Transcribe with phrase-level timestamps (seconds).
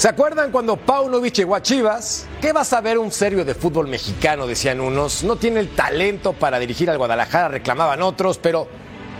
[0.00, 2.26] ¿Se acuerdan cuando Paunovic llegó a Chivas?
[2.40, 4.46] ¿Qué va a saber un serio de fútbol mexicano?
[4.46, 5.24] Decían unos.
[5.24, 8.66] No tiene el talento para dirigir al Guadalajara, reclamaban otros, pero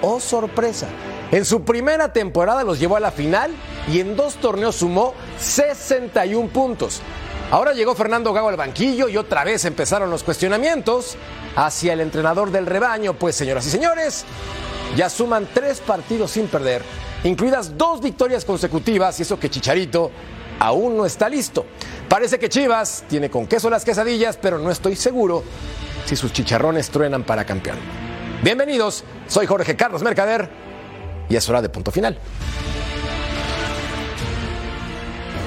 [0.01, 0.89] oh sorpresa.
[1.33, 3.51] En su primera temporada los llevó a la final
[3.93, 7.02] y en dos torneos sumó 61 puntos.
[7.51, 11.19] Ahora llegó Fernando Gago al banquillo y otra vez empezaron los cuestionamientos
[11.57, 13.12] hacia el entrenador del rebaño.
[13.12, 14.24] Pues señoras y señores,
[14.97, 16.80] ya suman tres partidos sin perder,
[17.23, 20.10] incluidas dos victorias consecutivas y eso que Chicharito
[20.60, 21.66] aún no está listo.
[22.09, 25.42] Parece que Chivas tiene con queso las quesadillas, pero no estoy seguro
[26.05, 27.78] si sus chicharrones truenan para campeón.
[28.42, 30.48] Bienvenidos, soy Jorge Carlos Mercader
[31.28, 32.18] y es hora de punto final.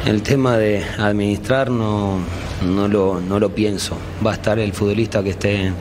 [0.06, 2.20] El tema de administrar no,
[2.64, 3.98] no, lo, no lo pienso.
[4.26, 5.72] Va a estar el futbolista que esté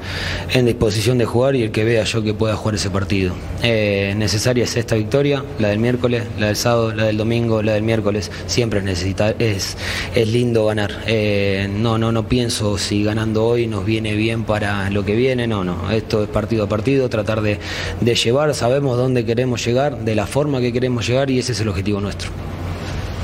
[0.52, 3.34] en, disposición de jugar y el que vea yo que pueda jugar ese partido.
[3.62, 7.72] Eh, necesaria es esta victoria, la del miércoles, la del sábado, la del domingo, la
[7.72, 8.30] del miércoles.
[8.46, 9.04] Siempre es,
[9.38, 9.76] es,
[10.14, 11.02] es lindo ganar.
[11.06, 15.46] Eh, no, no, no pienso si ganando hoy nos viene bien para lo que viene.
[15.46, 15.90] No, no.
[15.90, 17.58] Esto es partido a partido, tratar de,
[18.00, 18.54] de llevar.
[18.54, 22.00] Sabemos dónde queremos llegar, de la forma que queremos llegar y ese es el objetivo
[22.00, 22.30] nuestro.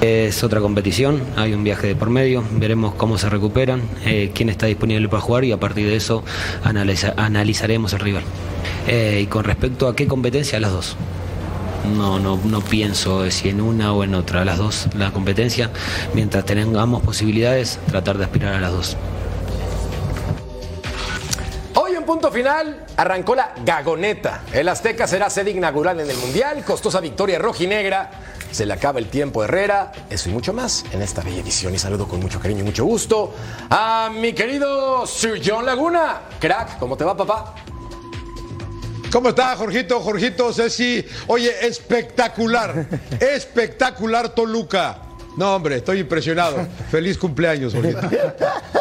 [0.00, 4.48] Es otra competición, hay un viaje de por medio, veremos cómo se recuperan, eh, quién
[4.48, 6.22] está disponible para jugar y a partir de eso
[7.16, 8.22] analizaremos el rival.
[8.86, 10.96] Eh, y con respecto a qué competencia, las dos.
[11.96, 15.70] No, no, no pienso si en una o en otra, las dos, la competencia,
[16.14, 18.96] mientras tengamos posibilidades, tratar de aspirar a las dos.
[21.74, 24.42] Hoy en punto final arrancó la gagoneta.
[24.52, 28.10] El Azteca será sede inaugural en el Mundial, costosa victoria rojinegra
[28.50, 31.74] se le acaba el tiempo Herrera, eso y mucho más en esta bella edición.
[31.74, 33.34] Y saludo con mucho cariño y mucho gusto
[33.70, 36.23] a mi querido Sir John Laguna.
[36.40, 37.55] Crack, ¿cómo te va, papá?
[39.11, 40.00] ¿Cómo está, Jorgito?
[40.00, 41.05] Jorgito, Ceci.
[41.28, 42.86] Oye, espectacular,
[43.20, 45.08] espectacular Toluca.
[45.38, 46.66] No, hombre, estoy impresionado.
[46.90, 48.00] Feliz cumpleaños, Jorgito.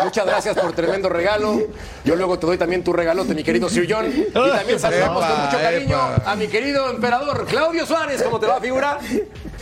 [0.04, 1.62] Muchas gracias por tremendo regalo.
[2.04, 4.08] Yo luego te doy también tu regalote, mi querido John.
[4.08, 8.24] Y también saludamos con mucho cariño a mi querido emperador Claudio Suárez.
[8.24, 8.98] ¿Cómo te va, figura?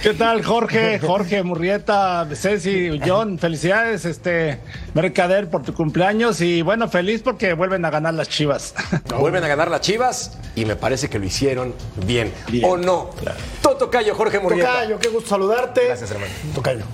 [0.01, 1.00] ¿Qué tal, Jorge?
[1.00, 4.59] Jorge Murrieta, Ceci, John, felicidades, este,
[4.95, 8.73] Mercader, por tu cumpleaños y bueno, feliz porque vuelven a ganar las chivas.
[9.19, 11.75] Vuelven a ganar las chivas y me parece que lo hicieron
[12.06, 12.31] bien.
[12.63, 13.09] ¿O no?
[13.09, 13.38] Claro.
[13.78, 14.72] Tocayo, Jorge Murrieta.
[14.72, 15.85] Tocayo, qué gusto saludarte.
[15.85, 16.31] Gracias, hermano.
[16.56, 16.85] Tocayo.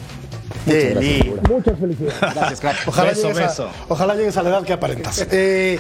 [0.66, 2.20] Muchas, Muchas felicidades.
[2.20, 2.78] Gracias, crack.
[2.88, 5.28] Ojalá, llegues A, ojalá llegues a la edad que aparentas.
[5.32, 5.80] Eh,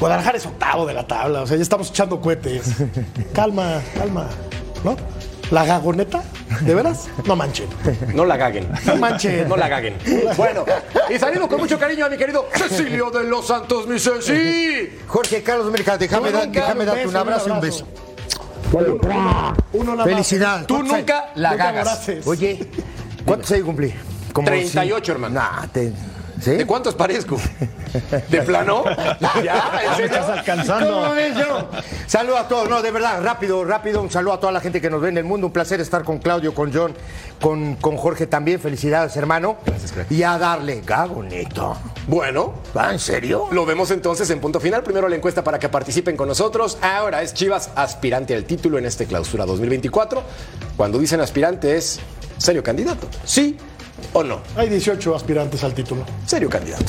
[0.00, 2.62] Guadalajara es octavo de la tabla, o sea, ya estamos echando cohetes.
[3.34, 4.26] Calma, calma,
[4.84, 4.96] ¿no?
[5.50, 6.22] ¿La gagoneta?
[6.64, 7.08] ¿De veras?
[7.26, 7.66] No manchen.
[8.14, 8.68] No la gaguen.
[8.86, 9.48] No manchen.
[9.48, 9.96] No la gaguen.
[10.36, 10.64] Bueno,
[11.10, 14.98] y salimos con mucho cariño a mi querido Cecilio de los Santos, mi Ceci.
[15.06, 17.86] Jorge Carlos América, déjame, déjame darte un abrazo y un beso.
[19.72, 20.66] Uno Felicidades.
[20.66, 22.10] Tú nunca la gagas.
[22.24, 22.68] Oye,
[23.24, 23.92] ¿cuántos años cumplí?
[24.32, 25.34] Como 38, hermano.
[25.34, 25.92] Nah, te,
[26.42, 26.50] ¿sí?
[26.52, 27.38] ¿De cuántos parezco?
[28.28, 28.84] ¿De plano?
[29.44, 29.80] ¿Ya?
[29.84, 30.06] ¿En serio?
[30.06, 31.02] estás alcanzando?
[31.02, 31.68] ¿Cómo ves yo?
[32.06, 34.90] Saludo a todos, no, de verdad, rápido, rápido, un saludo a toda la gente que
[34.90, 36.94] nos ve en el mundo, un placer estar con Claudio, con John,
[37.40, 39.56] con, con Jorge también, felicidades hermano.
[39.64, 40.10] Gracias, crack.
[40.10, 41.76] Y a darle, gago neto.
[42.06, 43.48] Bueno, ¿Va en serio?
[43.50, 44.82] Lo vemos entonces en punto final.
[44.82, 46.78] Primero la encuesta para que participen con nosotros.
[46.80, 50.22] Ahora es Chivas aspirante al título en este clausura 2024.
[50.76, 52.00] Cuando dicen aspirante es
[52.38, 53.08] serio candidato.
[53.24, 53.58] ¿Sí
[54.12, 54.40] o no?
[54.56, 56.04] Hay 18 aspirantes al título.
[56.26, 56.84] Serio candidato.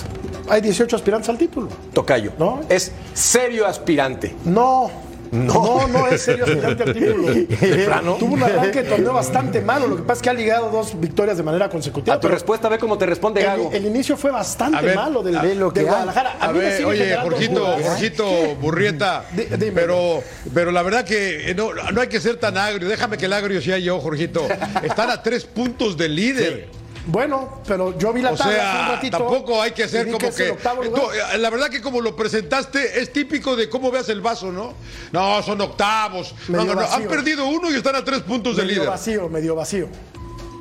[0.50, 1.69] Hay 18 aspirantes al título.
[1.94, 2.34] Tocayo.
[2.38, 2.62] ¿No?
[2.69, 4.35] Es serio aspirante.
[4.46, 4.91] No.
[5.31, 5.51] No.
[5.51, 7.34] no, no es serio aspirante al título.
[7.34, 8.16] ¿De plano?
[8.19, 9.88] Tuvo un arranque de torneo bastante malo.
[9.88, 12.16] Lo que pasa es que ha ligado dos victorias de manera consecutiva.
[12.18, 13.69] A tu respuesta, ve cómo te responde Gago.
[13.72, 15.85] el, el inicio fue A bastante ver, malo del, a ver lo de que hay.
[15.88, 16.38] Guadalajara.
[16.40, 17.81] A mí me ver, sigue oye, Jorgito, dudas.
[17.84, 19.25] Jorgito Burrieta,
[19.57, 19.72] dime.
[19.72, 20.22] pero,
[20.53, 22.88] pero la verdad que eh, no, no hay que ser tan agrio.
[22.88, 24.45] Déjame que el agrio sea yo, Jorgito.
[24.83, 26.82] Están a tres puntos del líder.
[27.06, 29.18] Bueno, pero yo vi la O tabla hace un sea, ratito.
[29.18, 30.56] tampoco hay que hacer como que.
[30.90, 34.52] No, eh, la verdad que como lo presentaste es típico de cómo veas el vaso,
[34.52, 34.74] ¿no?
[35.12, 36.34] No, son octavos.
[36.48, 36.88] No, Medio no, no.
[36.88, 38.90] Han perdido uno y están a tres puntos del medio líder.
[38.90, 39.88] vacío, medio vacío.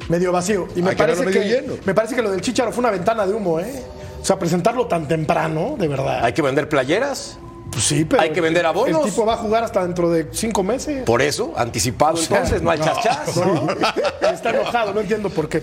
[0.08, 0.66] Medio vacío.
[0.74, 1.74] Y me Hay que parece que, medio lleno.
[1.84, 3.82] me parece que lo del Chicharo fue una ventana de humo, ¿eh?
[4.20, 6.24] O sea, presentarlo tan temprano, de verdad.
[6.24, 7.38] Hay que vender playeras.
[7.72, 9.04] Pues sí, pero hay que vender abonos.
[9.06, 11.04] El tipo va a jugar hasta dentro de cinco meses.
[11.04, 12.86] Por eso, anticipado entonces, no hay ¿no?
[14.30, 15.60] Está enojado, no entiendo por qué.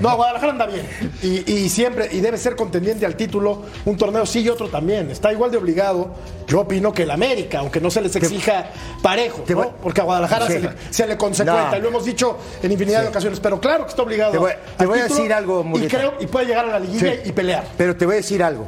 [0.00, 0.84] No, Guadalajara anda bien.
[1.22, 5.10] Y, y siempre, y debe ser contendiente al título, un torneo sí y otro también.
[5.12, 6.14] Está igual de obligado,
[6.48, 8.70] yo opino, que el América, aunque no se les exija
[9.00, 9.60] parejo, te ¿no?
[9.62, 10.52] voy- Porque a Guadalajara Sí.
[10.54, 11.76] se, le, se le consecuenta, No.
[11.76, 14.32] y lo hemos dicho en infinidad de ocasiones, pero claro que está obligado.
[14.32, 15.96] Te voy- te voy a decir algo, Y Murrieta.
[15.98, 17.20] creo, y puede llegar a la liguilla Sí.
[17.28, 17.64] y pelear.
[17.78, 18.66] Pero te voy a decir algo.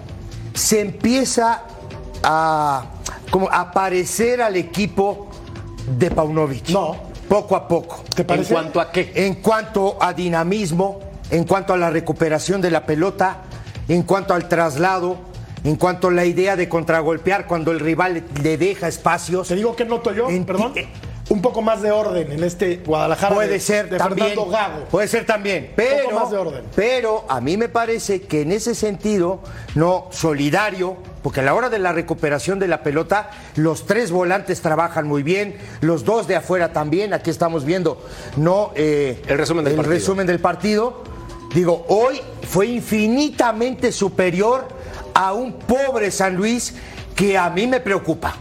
[0.54, 1.62] Se empieza
[2.22, 2.84] a
[3.30, 5.28] como a parecer al equipo
[5.98, 6.68] de Paunovic.
[6.70, 6.96] No.
[7.28, 8.04] Poco a poco.
[8.14, 8.54] ¿Te parece?
[8.54, 9.12] ¿En cuanto a qué?
[9.14, 13.38] En cuanto a dinamismo, en cuanto a la recuperación de la pelota,
[13.88, 15.16] en cuanto al traslado,
[15.64, 19.48] en cuanto a la idea de contragolpear cuando el rival le deja espacios.
[19.48, 20.72] Te digo que noto yo, En- perdón.
[21.28, 23.34] Un poco más de orden en este Guadalajara.
[23.34, 24.28] Puede de- ser de también.
[24.28, 24.84] Fernando Gago.
[24.84, 25.73] Puede ser también.
[25.75, 26.64] Pero, más de orden.
[26.76, 29.40] pero a mí me parece que en ese sentido,
[29.75, 34.61] no, solidario, porque a la hora de la recuperación de la pelota, los tres volantes
[34.62, 37.12] trabajan muy bien, los dos de afuera también.
[37.12, 38.00] Aquí estamos viendo,
[38.37, 39.94] no eh, El resumen del el partido.
[39.94, 41.02] resumen del partido.
[41.52, 44.69] Digo, hoy fue infinitamente superior
[45.14, 46.75] a un pobre San Luis
[47.17, 48.37] que a mí me preocupa.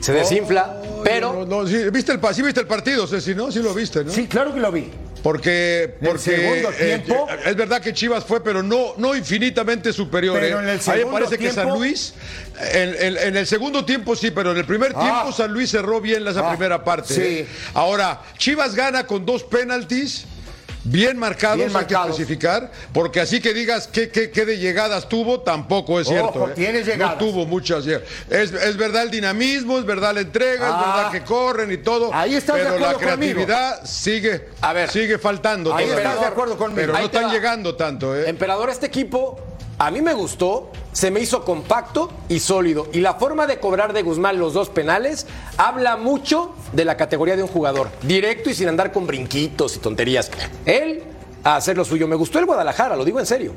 [0.00, 3.50] Se desinfla, pero No, no, sí, ¿viste el, pa- sí viste el partido, Ceci, ¿no?
[3.52, 4.12] Sí lo viste, ¿no?
[4.12, 4.90] Sí, claro que lo vi.
[5.22, 6.34] Porque, En el porque
[6.78, 7.04] eh,
[7.46, 10.38] es verdad que Chivas fue, pero no, no infinitamente superior.
[10.38, 10.62] Pero ¿eh?
[10.62, 12.14] en el A mí me segundo parece que San Luis,
[12.72, 15.00] en, en- en el segundo tiempo sí, pero en el primer Ah.
[15.00, 17.14] tiempo San Luis cerró bien esa Ah, primera parte.
[17.14, 17.20] sí.
[17.20, 17.46] ¿eh?
[17.74, 20.24] Ahora, Chivas gana con dos penaltis.
[20.90, 25.08] Bien marcados, Bien hay que especificar, porque así que digas qué, qué, qué de llegadas
[25.08, 26.48] tuvo, tampoco es cierto.
[26.48, 26.52] ¿eh?
[26.54, 27.12] tiene llegadas.
[27.12, 27.84] No tuvo muchas.
[27.84, 28.08] llegadas.
[28.30, 30.80] Es, es verdad el dinamismo, es verdad la entrega, Ah.
[30.80, 32.10] es verdad que corren y todo.
[32.14, 33.32] Ahí estás de pero la acuerdo conmigo.
[33.44, 34.90] creatividad sigue, A ver.
[34.90, 35.74] sigue faltando.
[35.74, 36.04] Ahí todavía.
[36.08, 36.80] estás de acuerdo conmigo.
[36.80, 37.32] Pero Ahí no están va.
[37.32, 38.28] llegando tanto, ¿eh?
[38.28, 39.38] Emperador, este equipo
[39.78, 42.88] a mí me gustó, se me hizo compacto y sólido.
[42.92, 45.26] Y la forma de cobrar de Guzmán los dos penales
[45.56, 47.88] habla mucho de la categoría de un jugador.
[48.02, 50.30] Directo y sin andar con brinquitos y tonterías.
[50.64, 51.04] Él
[51.44, 52.08] a hacer lo suyo.
[52.08, 53.52] Me gustó el Guadalajara, lo digo en serio.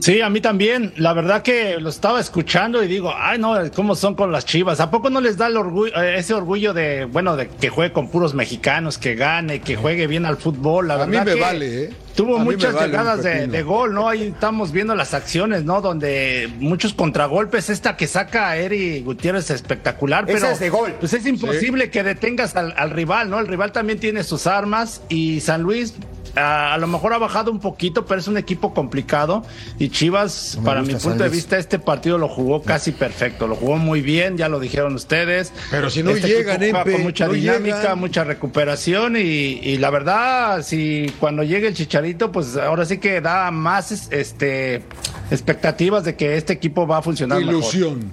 [0.00, 0.92] Sí, a mí también.
[0.96, 4.80] La verdad que lo estaba escuchando y digo, ay, no, ¿cómo son con las chivas?
[4.80, 7.92] ¿A poco no les da el orgullo, eh, ese orgullo de, bueno, de que juegue
[7.92, 10.88] con puros mexicanos, que gane, que juegue bien al fútbol?
[10.88, 11.90] La A mí verdad me que vale, ¿eh?
[12.14, 14.08] Tuvo A mí muchas vale llegadas de, gol, ¿no?
[14.08, 15.82] Ahí estamos viendo las acciones, ¿no?
[15.82, 20.94] Donde muchos contragolpes, esta que saca a Eri Gutiérrez espectacular, Esa pero es de gol.
[20.98, 23.38] pues es imposible que detengas al, al rival, ¿no?
[23.38, 25.94] El rival también tiene sus armas y San Luis
[26.36, 29.42] a, a lo mejor ha bajado un poquito, pero es un equipo complicado
[29.78, 33.56] y Chivas, para mi gusta punto de vista, este partido lo jugó casi perfecto, lo
[33.56, 35.52] jugó muy bien, ya lo dijeron ustedes.
[35.70, 37.98] Pero si no Este llegan, Empe, con mucha no dinámica, llegan.
[37.98, 43.20] mucha recuperación y, y la verdad, si cuando llegue el Chicharito, pues ahora sí que
[43.20, 44.82] da más es- este
[45.30, 47.54] expectativas de que este equipo va a funcionar mejor.
[47.54, 48.10] Ilusión.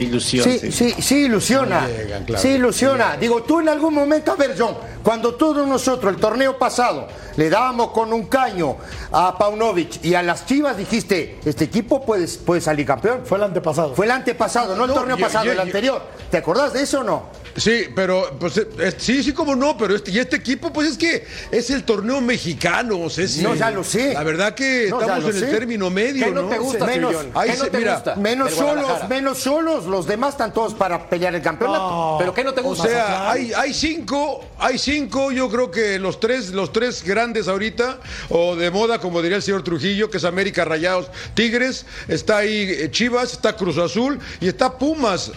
[0.00, 0.44] Ilusión.
[0.44, 0.70] Sí, sí.
[0.72, 1.80] sí, sí ilusiona.
[1.80, 2.40] No llegan, claro.
[2.40, 3.16] Sí ilusiona.
[3.16, 4.76] Digo, tú en algún momento, a ver, John,
[5.08, 7.08] cuando todos nosotros el torneo pasado
[7.38, 8.76] le dábamos con un caño
[9.10, 13.22] a Paunovic y a las Chivas dijiste, este equipo puede, puede salir campeón.
[13.24, 13.94] Fue el antepasado.
[13.94, 16.02] Fue el antepasado, no el torneo pasado, el anterior.
[16.30, 17.22] ¿Te acordás de eso o no?
[17.56, 18.60] Sí, pero pues,
[18.98, 22.20] sí, sí, como no, pero este, y este equipo, pues es que es el torneo
[22.20, 23.40] mexicano, Ceci.
[23.40, 24.12] No, ya lo sé.
[24.12, 27.30] La verdad que No, estamos en el término medio, ¿Qué no, te gusta, menos- Chuyón?
[27.34, 28.14] ahí ¿Qué no se- te mira, gusta?
[28.16, 32.16] Menos solos, menos solos, los demás están todos para pelear el campeonato.
[32.18, 32.86] ¿Pero qué no te O gusta?
[32.88, 38.00] sea, hay, hay cinco, hay cinco, yo creo que los tres, los tres grandes ahorita,
[38.30, 42.66] o de moda, como diría el señor Trujillo, que es América Rayados Tigres, está ahí
[42.68, 45.30] eh, Chivas, está Cruz Azul y está Pumas.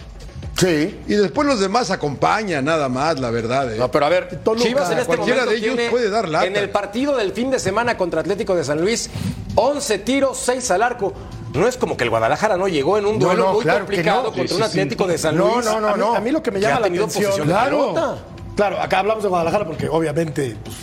[0.56, 1.00] Sí.
[1.08, 3.72] Y después los demás acompañan nada más, la verdad.
[3.72, 3.78] ¿eh?
[3.78, 6.46] No, pero a ver, Chivas en este cualquiera momento de ellos tiene puede dar lata.
[6.46, 9.08] en el partido del fin de semana contra Atlético de San Luis
[9.54, 11.14] 11 tiros, 6 al arco.
[11.54, 13.80] No es como que el Guadalajara no llegó en un No, duelo no, muy claro
[13.80, 14.28] que complicado no.
[14.32, 15.66] contra Sí, un sí, Atlético de San No, Luis.
[15.66, 16.14] no, no, a, mí, no.
[16.16, 17.46] a mí lo que me Que llama ha la atención.
[17.46, 18.18] Claro.
[18.56, 20.76] Claro, acá hablamos de Guadalajara porque obviamente pues,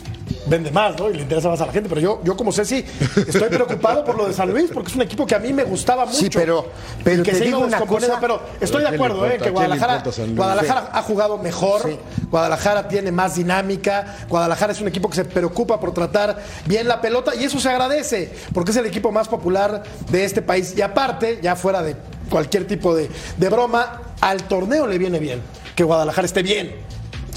[0.48, 1.10] vende más, ¿no?
[1.10, 1.88] Y le interesa más a la gente.
[1.88, 2.84] Pero yo, yo como Ceci,
[3.16, 5.64] estoy preocupado por lo de San Luis porque es un equipo que a mí me
[5.64, 6.18] gustaba mucho.
[6.18, 6.66] Sí, pero-
[7.04, 9.30] que te se digo una cosa- Pero estoy ¿A de acuerdo, ¿eh?
[9.32, 10.04] Que ¿A quién le Guadalajara?
[10.36, 12.00] Guadalajara ha jugado mejor.
[12.32, 14.18] Guadalajara tiene más dinámica.
[14.28, 17.70] Guadalajara es un equipo que se preocupa por tratar bien la pelota y eso se
[17.70, 20.74] agradece porque es el equipo más popular de este país.
[20.76, 21.96] Y aparte, ya fuera de
[22.30, 25.42] cualquier tipo de, de broma, al torneo le viene bien
[25.76, 26.76] que Guadalajara esté bien.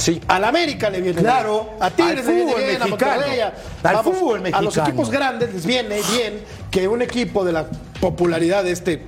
[0.02, 0.20] Sí.
[0.26, 1.76] Al América le viene Claro, bien.
[1.82, 3.46] A Tigres al le viene fútbol bien, a mexicano, Monterrey, a-
[3.88, 4.88] al vamos, fútbol A los mexicano.
[4.88, 7.66] equipos grandes les viene bien que un equipo de la
[8.00, 9.06] popularidad de este,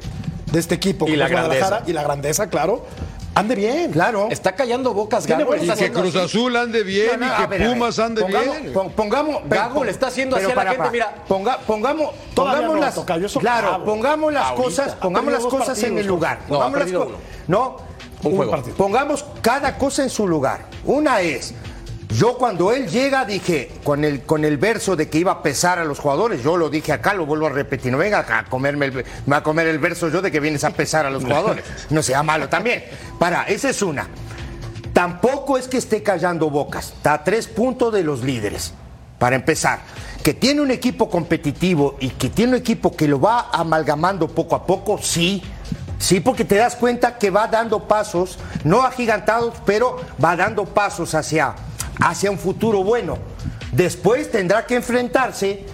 [0.53, 1.83] de este equipo, Y la grandeza.
[1.87, 2.87] y la grandeza, claro,
[3.35, 3.91] ande bien.
[3.91, 4.29] Claro.
[4.31, 5.57] Está callando bocas Gago.
[5.57, 6.15] Y que Cruz.
[6.15, 7.69] Azul ande bien No, no, y que ver.
[7.73, 8.73] Pumas ande pongamos, bien.
[8.73, 10.93] pon- pongamos, Gago pon- le está haciendo así a la para, gente, para.
[10.93, 11.15] mira.
[11.29, 14.63] Ponga- pongamos, pongamos no, las, eso claro, pongamos las Ahorita.
[14.63, 16.39] cosas, pongamos las cosas en partidos, el lugar.
[16.43, 16.93] No, Pongamos las
[17.49, 17.77] no,
[18.25, 18.53] Un Un juego.
[18.53, 18.77] partido.
[18.77, 20.67] pongamos cada cosa en su lugar.
[20.85, 21.55] Una es,
[22.17, 25.79] yo cuando él llega dije, con el, con el verso de que iba a pesar
[25.79, 28.45] a los jugadores, yo lo dije acá, lo vuelvo a repetir, no venga acá a
[28.45, 31.11] comerme el, me va a comer el verso yo de que vienes a pesar a
[31.11, 31.65] los jugadores.
[31.91, 32.85] No sea malo también.
[33.19, 34.09] Para, esa es una.
[34.93, 38.75] Tampoco es que esté callando bocas, está a tres puntos de los líderes.
[39.19, 39.81] Para empezar,
[40.23, 44.55] que tiene un equipo competitivo y que tiene un equipo que lo va amalgamando poco
[44.55, 45.43] a poco, sí.
[46.05, 51.15] Sí, porque te das cuenta que va dando pasos, no agigantados, pero va dando pasos
[51.15, 51.55] hacia,
[51.99, 53.17] hacia un futuro bueno.
[53.73, 55.65] Después tendrá que enfrentarse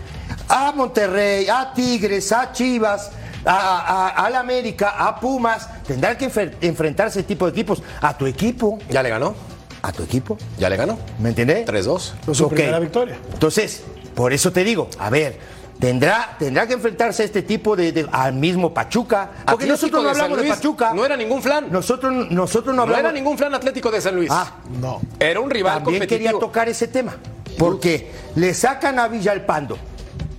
[0.48, 3.10] a Monterrey, a Tigres, a Chivas,
[3.44, 7.82] a, a- a- al América, a Pumas, tendrán que enfer- enfrentarse ese tipo de equipos.
[8.00, 9.34] A tu equipo, Ya le ganó,
[9.82, 10.38] a tu equipo.
[10.56, 10.96] ya le ganó.
[11.18, 11.66] ¿Me entiendes?
[11.66, 12.12] 3-2.
[12.24, 12.52] Fue su Ok.
[12.54, 13.18] primera victoria.
[13.32, 13.82] Entonces,
[14.14, 15.40] por eso te digo, a ver,
[15.80, 19.30] tendrá, tendrá que enfrentarse a este tipo de, de- al mismo Pachuca.
[19.46, 20.92] Porque Atlético nosotros no hablamos de Luis Pachuca.
[20.94, 21.72] No era ningún flan.
[21.72, 24.30] Nosotros, nosotros no era ningún flan Atlético de San Luis.
[24.32, 25.00] Ah, No.
[25.18, 26.38] Era un rival También quería competitivo.
[26.38, 27.16] tocar ese tema.
[27.58, 29.76] Porque le sacan a Villalpando,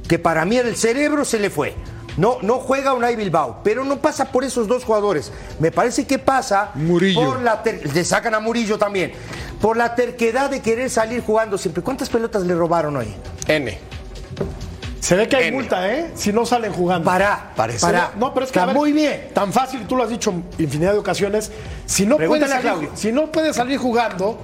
[0.08, 1.76] que para mí el cerebro se le fue.
[2.18, 5.32] No, no juega Unai Bilbao, pero no pasa por esos dos jugadores.
[5.60, 7.22] Me parece que pasa Murillo.
[7.24, 9.14] por la ter- le sacan a Murillo también.
[9.62, 11.82] Por la terquedad de querer salir jugando siempre.
[11.84, 13.14] ¿Cuántas pelotas le robaron hoy?
[13.48, 13.78] N.
[15.12, 15.58] Se ve que hay N.
[15.58, 16.12] multa, ¿eh?
[16.16, 17.04] Si no salen jugando.
[17.04, 17.82] Para, Parece.
[17.82, 18.14] para.
[18.16, 19.28] No, pero es que Está a ver, muy bien.
[19.34, 21.52] Tan fácil, tú lo has dicho infinidad de ocasiones.
[21.86, 22.92] Si no puedes Pregúntale a salir, Claudio.
[22.96, 24.40] si no puedes salir jugando,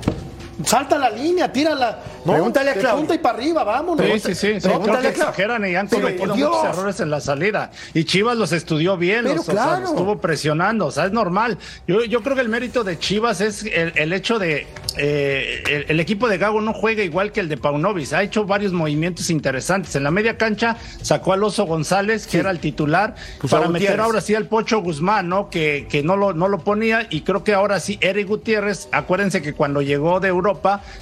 [0.63, 1.99] salta la línea, tírala.
[2.25, 2.97] No, Pregúntale a Claudio.
[2.97, 4.05] punta y para arriba, vámonos.
[4.05, 4.53] Sí, sí, sí.
[4.59, 7.71] sí, Pregúntale creo que exageran y han cometido muchos errores en la salida.
[7.93, 9.81] Y Chivas los estudió bien, Pero los, o sea, claro.
[9.81, 10.87] los estuvo presionando.
[10.87, 11.57] O sea, es normal.
[11.87, 14.67] Yo, yo creo que el mérito de Chivas es el, el hecho de.
[14.97, 18.11] eh, el, el equipo de Gago no juega igual que el de Paunovis.
[18.13, 19.95] Ha hecho varios movimientos interesantes.
[19.95, 23.71] En la media cancha sacó al Oso González, que era el titular, a para meter
[23.71, 23.99] Gutiérrez.
[23.99, 25.49] ahora sí al Pocho Guzmán, ¿no?
[25.49, 27.07] Que, que no, lo, no lo ponía.
[27.09, 30.46] Y creo que ahora sí, Eric Gutiérrez, acuérdense que cuando llegó de Europa,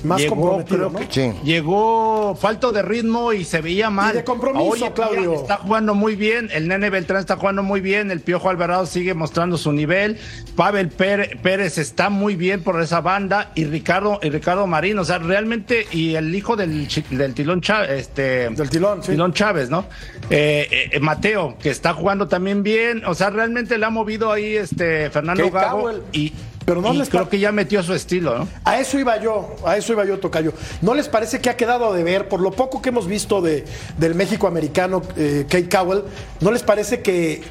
[0.04, 1.00] Más llegó, comprometido, creo ¿no?
[1.00, 1.34] que Sí.
[1.44, 4.14] llegó falto de ritmo y se veía mal.
[4.14, 5.34] Y de compromiso, día Claudio.
[5.34, 9.14] Está jugando muy bien, el Nene Beltrán está jugando muy bien, el Piojo Alvarado sigue
[9.14, 10.18] mostrando su nivel,
[10.56, 15.06] Pavel Pérez, Pérez está muy bien por esa banda y Ricardo y Ricardo Marín, o
[15.06, 19.16] sea, realmente y el hijo del, del Tilón Chávez, este Del Tilón, sí.
[19.34, 19.86] Chávez, ¿no?
[20.30, 24.56] Eh, eh, Mateo que está jugando también bien, o sea, realmente le ha movido ahí
[24.56, 26.34] este Fernando Gago y,
[26.65, 28.48] Pero no y les creo que ya metió su estilo, ¿no?
[28.63, 30.51] A eso iba yo, a eso iba yo, Tocayo.
[30.81, 33.65] ¿No les parece que ha quedado de ver, por lo poco que hemos visto de,
[33.98, 36.03] del México americano, eh, Kate Cowell,
[36.41, 37.43] ¿no les parece que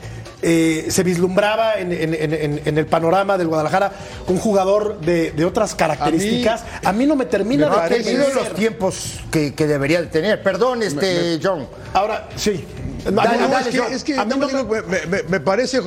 [0.47, 3.93] eh, se vislumbraba en, en- en- en- en el panorama del Guadalajara
[4.27, 6.65] un jugador de, de otras características?
[6.85, 10.09] A mí, no me termina No de ha tenido los tiempos que, que debería de
[10.09, 10.43] tener.
[10.43, 11.67] Perdón, este, John.
[11.95, 12.63] Ahora, sí.
[13.05, 13.93] No, Dale, no, No, dale, es que, John.
[13.93, 15.81] es que A mí no no me digo, me, me- me parece,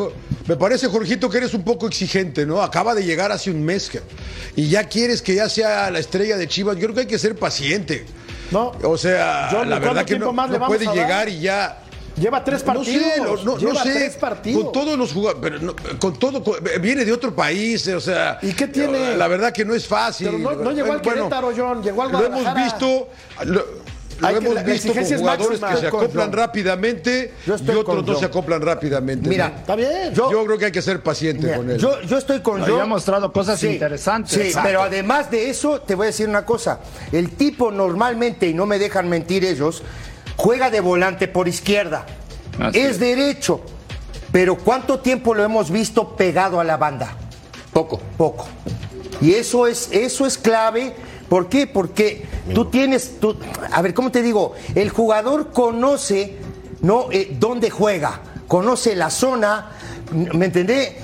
[0.47, 2.61] me parece, Jorgito, que eres un poco exigente, ¿no?
[2.61, 4.01] Acaba de llegar hace un mes que-
[4.55, 6.75] y ya quieres que ya sea la estrella de Chivas.
[6.75, 8.05] Yo creo que hay que ser paciente.
[8.51, 8.71] No.
[8.83, 11.83] O sea, John, ¿y la verdad que no, más puede llegar y ya.
[12.19, 13.03] Lleva tres partidos.
[13.03, 14.63] No sé, lo- no, no Lleva sé, tres partidos.
[14.63, 18.39] con todos los jugadores, pero no- con todo, con- viene de otro país, o sea.
[18.41, 19.15] ¿Y qué tiene?
[19.15, 20.27] La verdad que no es fácil.
[20.27, 22.63] Pero no- no llegó al Bueno, Querétaro, John, llegó al Lo hemos Guadalajara.
[22.63, 23.09] visto,
[23.45, 23.65] lo,
[24.19, 25.69] lo Hay que- hemos la visto con jugadores máxima.
[25.69, 29.29] que se acoplan rápidamente Yo y otros no se acoplan rápidamente.
[29.29, 29.55] Mira, ¿no?
[29.57, 30.13] Está bien.
[30.13, 31.77] yo, Yo- creo que hay que ser paciente Mira, con él.
[31.77, 34.33] yo, yo estoy con Había mostrado cosas interesantes.
[34.33, 34.67] Sí, Exacto.
[34.67, 36.79] pero además de eso, te voy a decir una cosa.
[37.11, 39.83] El tipo normalmente, y no me dejan mentir ellos,
[40.35, 42.05] juega de volante por izquierda.
[42.73, 42.99] Es.
[42.99, 43.61] derecho.
[44.31, 47.15] Pero ¿cuánto tiempo lo hemos visto pegado a la banda?
[47.71, 48.01] Poco.
[48.17, 48.47] Poco.
[49.21, 50.95] Y eso es, eso es clave.
[51.29, 51.67] ¿Por qué?
[51.67, 53.35] Porque tú tienes, tú-
[53.71, 54.53] a ver, ¿cómo te digo?
[54.75, 56.37] El jugador conoce,
[56.81, 57.11] ¿no?
[57.11, 59.71] Eh, dónde juega, conoce la zona,
[60.11, 60.97] ¿me entendé?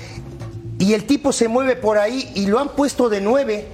[0.78, 3.68] Y el tipo se mueve por ahí y lo han puesto de nueve.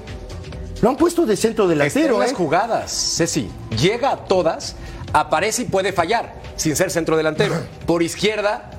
[0.82, 2.34] Lo han puesto de centro delantero, las ¿eh?
[2.34, 3.50] jugadas, Ceci.
[3.78, 4.76] Llega a todas,
[5.12, 7.54] aparece y puede fallar, sin ser centro delantero.
[7.86, 8.69] Por izquierda,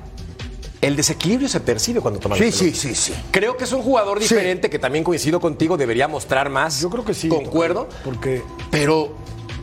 [0.82, 2.78] el desequilibrio se percibe cuando toma la Sí, pelota.
[2.78, 3.14] sí, sí, sí.
[3.30, 4.24] Creo que es un jugador Sí.
[4.34, 6.80] diferente que también coincido contigo, debería mostrar más.
[6.80, 7.28] Yo creo que sí.
[7.28, 7.88] Concuerdo.
[8.04, 9.14] Porque Pero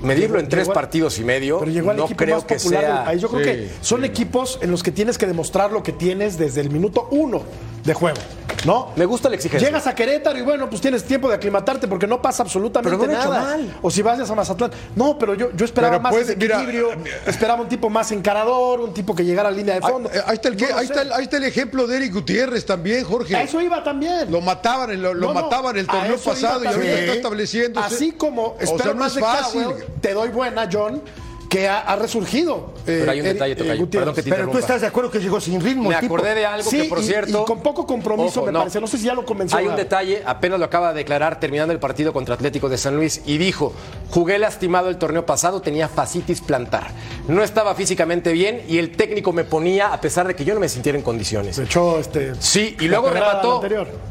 [0.01, 2.45] medirlo Llegó- en tres al- partidos y medio, Pero llegó al no equipo creo más
[2.45, 2.95] que popular sea.
[2.95, 3.21] del país.
[3.21, 6.38] Yo creo Sí, que son equipos en los que tienes que demostrar lo que tienes
[6.38, 7.41] desde el minuto uno
[7.83, 8.17] de juego,
[8.65, 8.89] ¿no?
[8.95, 9.67] Me gusta la exigencia.
[9.67, 13.01] Llegas a Querétaro y bueno, pues tienes tiempo de aclimatarte porque no pasa absolutamente Pero
[13.05, 13.57] no lo ha hecho nada.
[13.57, 13.77] mal.
[13.81, 14.71] O si vas a Mazatlán.
[14.95, 16.89] No, pero yo, yo esperaba Pero más puede- mira, equilibrio,
[17.25, 20.09] esperaba un tipo más encarador, un tipo que llegara a línea de fondo.
[20.25, 22.13] ahí está el, que- No lo ahí, está el, ahí está el ejemplo de Eric
[22.13, 23.36] Gutiérrez también, Jorge.
[23.36, 24.31] A eso iba también.
[24.31, 27.79] Lo mataban, lo, lo No, no, mataban el torneo pasado y ahorita está estableciendo.
[27.79, 29.21] Así como o espero sea, no más es de.
[29.21, 31.01] Cowell, te doy buena, John,
[31.49, 32.73] que ha, ha resurgido.
[32.87, 33.99] eh, Pero hay un detalle, eh, Tocayo, Gutiérrez.
[34.05, 35.89] perdón que te Pero tú estás de acuerdo que llegó sin ritmo.
[35.89, 36.15] Me el tipo?
[36.15, 37.41] acordé de algo Sí, que, por y- cierto.
[37.41, 38.79] y con poco compromiso, me parece.
[38.79, 39.57] No sé si ya lo convenció.
[39.57, 42.95] Hay un detalle, apenas lo acaba de declarar terminando el partido contra Atlético de San
[42.95, 43.73] Luis y dijo,
[44.11, 46.91] jugué lastimado el torneo pasado, tenía fascitis plantar.
[47.27, 50.59] No estaba físicamente bien y el técnico me ponía a pesar de que yo no
[50.59, 51.55] me sintiera en condiciones.
[51.55, 52.33] Se echó este.
[52.39, 53.61] Sí, y luego remató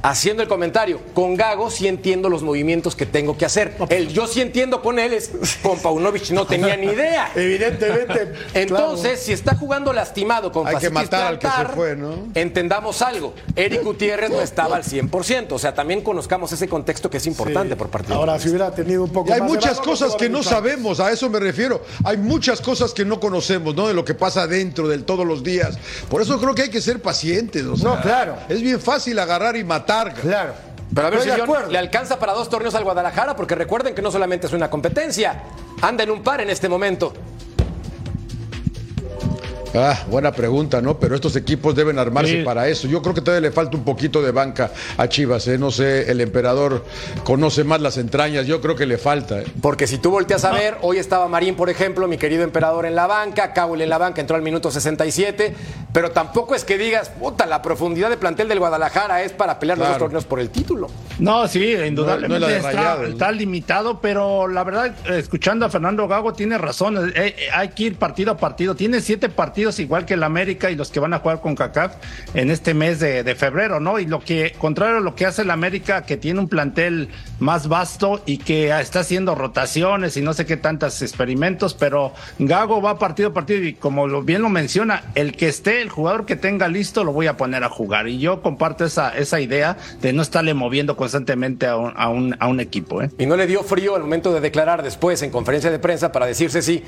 [0.03, 1.01] haciendo el comentario.
[1.15, 3.77] Con Gago sí entiendo los movimientos que tengo que hacer.
[3.91, 5.31] El yo sí entiendo con él es
[5.63, 7.28] con Paunovic no tenía ni idea.
[7.35, 8.33] Evidentemente.
[8.55, 12.29] Entonces, si está jugando lastimado con Hay que matar al que se fue, ¿no?
[12.35, 13.35] Entendamos algo.
[13.57, 15.53] Eric Gutiérrez no estaba al 100%.
[15.53, 18.75] O sea, también conozcamos ese contexto que es importante por parte de Ahora, si hubiera
[18.75, 21.29] tenido un poco Y hay más de muchas valor, cosas que no sabemos, a eso
[21.31, 21.83] me refiero.
[22.05, 23.89] Hay muchas cosas que no conocemos, ¿no?
[23.89, 25.79] De lo que pasa dentro de todos los días.
[26.09, 27.65] Por eso creo que hay que ser pacientes.
[27.65, 28.37] o sea, No, claro.
[28.49, 30.15] Es bien fácil agarrar y matar.
[30.15, 30.68] Claro.
[30.95, 31.71] Pero a ver Estoy si acuerdo.
[31.71, 35.43] le alcanza para dos torneos al Guadalajara, porque recuerden que no solamente es una competencia,
[35.83, 37.13] anda en un par en este momento.
[39.75, 40.99] Ah, buena pregunta, ¿no?
[40.99, 42.43] Pero estos equipos deben armarse Sí.
[42.43, 42.89] para eso.
[42.89, 45.59] Yo creo que todavía le falta un poquito de banca a Chivas, ¿eh?
[45.59, 46.85] No sé, el emperador
[47.25, 48.47] conoce más las entrañas.
[48.47, 49.41] Yo creo que le falta.
[49.41, 49.45] ¿eh?
[49.61, 52.95] Porque si tú volteas a ver, hoy estaba Marín, por ejemplo, mi querido emperador en
[52.95, 55.55] la banca, Cowell en la banca, entró al minuto 67,
[55.93, 59.77] pero tampoco es que digas, puta, la profundidad de plantel del Guadalajara es para pelear
[59.77, 59.99] los Claro.
[59.99, 60.89] dos torneos por el título.
[61.19, 63.13] No, sí, indudablemente No es la de está, Rayados, ¿no?
[63.13, 66.97] está limitado, pero la verdad, escuchando a Fernando Gago, tiene razón.
[67.09, 68.75] eh, eh, hay que ir partido a partido.
[68.75, 71.97] Tiene siete partidos igual que el América y los que van a jugar con CACAF
[72.35, 73.99] en este mes de, febrero, ¿no?
[73.99, 77.09] Y lo que, contrario a lo que hace el América, que tiene un plantel
[77.39, 82.81] más vasto y que está haciendo rotaciones y no sé qué tantos experimentos, pero Gago
[82.81, 86.37] va partido a partido y como bien lo menciona, el que esté, el jugador que
[86.37, 88.09] tenga listo, lo voy a poner a jugar.
[88.09, 93.11] Y yo comparto esa, idea de no estarle moviendo constantemente a un equipo, ¿eh?
[93.19, 96.27] Y no le dio frío al momento de declarar después en conferencia de prensa para
[96.27, 96.83] decirse sí.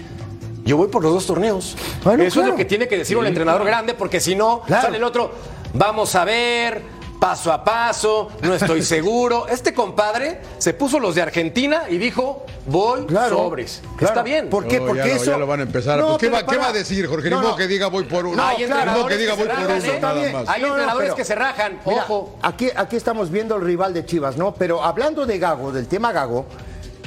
[0.64, 1.76] Yo voy por los dos torneos.
[2.04, 4.82] Bueno, Eso es lo que tiene que decir un entrenador grande, porque si no, Claro.
[4.82, 5.30] sale el otro,
[5.74, 6.82] vamos a ver,
[7.18, 9.46] paso a paso, no estoy seguro.
[9.48, 13.82] Este compadre se puso los de Argentina y dijo, voy Claro, sobres.
[13.96, 14.06] claro.
[14.12, 14.48] Está bien.
[14.48, 14.78] ¿Por qué?
[14.80, 15.30] No, Porque ya, lo- eso.
[15.32, 15.98] ya lo van a empezar.
[15.98, 17.28] No, Pues, ¿qué, va, qué va a decir, Jorge?
[17.30, 17.56] No, Ni modo no.
[17.56, 18.36] que diga voy por uno.
[18.36, 20.32] No, Hay entrenadores que diga voy se por rajan, uno, nada bien.
[20.32, 20.48] más.
[20.48, 22.36] Hay entrenadores que se rajan, Mira, ojo.
[22.42, 24.54] Aquí, aquí estamos viendo el rival de Chivas, ¿no?
[24.54, 26.46] Pero hablando de Gago, del tema Gago,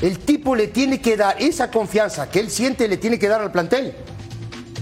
[0.03, 3.39] el tipo le tiene que dar esa confianza que él siente, le tiene que dar
[3.41, 3.95] al plantel.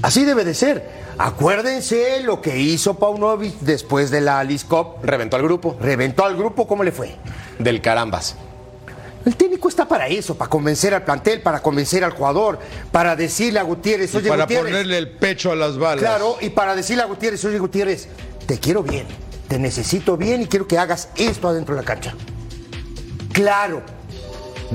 [0.01, 0.89] Así debe de ser.
[1.19, 4.95] Acuérdense lo que hizo Paunovic después de la Alice Cup.
[5.03, 7.15] Reventó al grupo Reventó al grupo, ¿cómo le fue?
[7.59, 8.35] del carambas.
[9.23, 12.57] El técnico está para eso, para convencer al plantel, para convencer al jugador,
[12.91, 14.71] para decirle a Gutiérrez, Y oye para Gutiérrez.
[14.71, 15.99] ponerle el pecho a las balas.
[15.99, 18.07] Claro, y para decirle a Gutiérrez, oye Gutiérrez,
[18.47, 19.05] te quiero bien,
[19.47, 22.15] te necesito bien y quiero que hagas esto adentro de la cancha.
[23.31, 23.83] Claro.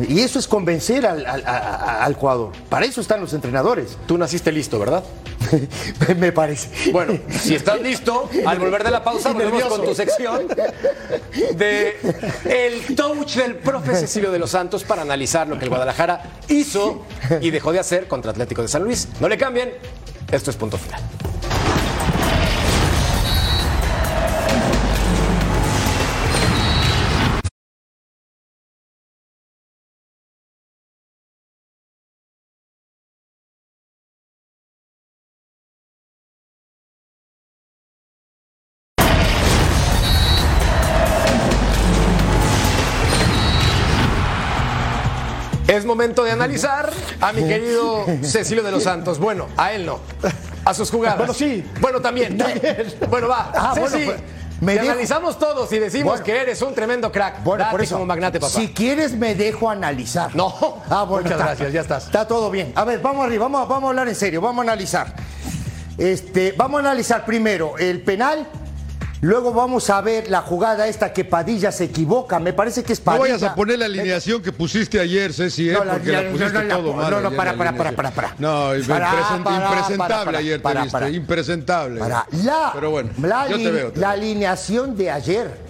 [0.08, 2.52] Y eso es convencer al, al- a- al jugador.
[2.68, 3.96] Para eso están los entrenadores.
[4.06, 5.02] Tú naciste listo, ¿verdad?
[6.18, 6.90] Me parece.
[6.92, 10.48] Bueno, si estás listo, al volver de la pausa, volvemos con tu sección
[11.54, 11.96] de
[12.44, 17.04] el touch del profe Cecilio de los Santos para analizar lo que el Guadalajara hizo
[17.40, 19.08] y dejó de hacer contra Atlético de San Luis.
[19.20, 19.72] No le cambien,
[20.32, 21.00] esto es punto final.
[45.66, 49.18] Es momento de analizar a mi querido Cecilio de los Santos.
[49.18, 49.98] Bueno, a él no.
[50.64, 51.18] A sus jugadas.
[51.18, 51.64] Bueno, sí.
[51.80, 52.38] Bueno, también.
[53.10, 53.50] Bueno, va.
[53.54, 54.20] Ah, Ceci, bueno, pues,
[54.60, 56.24] me te dejo- analizamos todos y decimos Bueno.
[56.24, 57.42] que eres un tremendo crack.
[57.42, 57.94] Bueno, Date por eso.
[57.96, 58.52] como magnate, papá.
[58.52, 60.34] Si quieres, me dejo analizar.
[60.36, 60.54] No.
[60.88, 61.44] Ah, bueno, Muchas está.
[61.46, 62.06] gracias, ya estás.
[62.06, 62.72] Está todo bien.
[62.76, 65.14] A ver, vamos arriba, vamos, vamos a hablar en serio, vamos a analizar.
[65.98, 68.46] Este, vamos a analizar primero el penal,
[69.26, 72.38] luego vamos a ver la jugada esta que Padilla se equivoca.
[72.38, 73.22] Me parece que es No Padilla.
[73.34, 75.72] vayas a poner la alineación que pusiste ayer, Ceci, ¿eh?
[75.72, 77.10] No, la- porque la- pusiste no, no, todo no, mal.
[77.10, 78.34] no, no, para, para, para, para, para.
[78.38, 82.00] No, impresentable ayer te para, viste, impresentable.
[82.00, 83.92] La, Pero bueno, la, yo te ali- veo.
[83.92, 84.16] te la veo.
[84.22, 85.65] alineación de ayer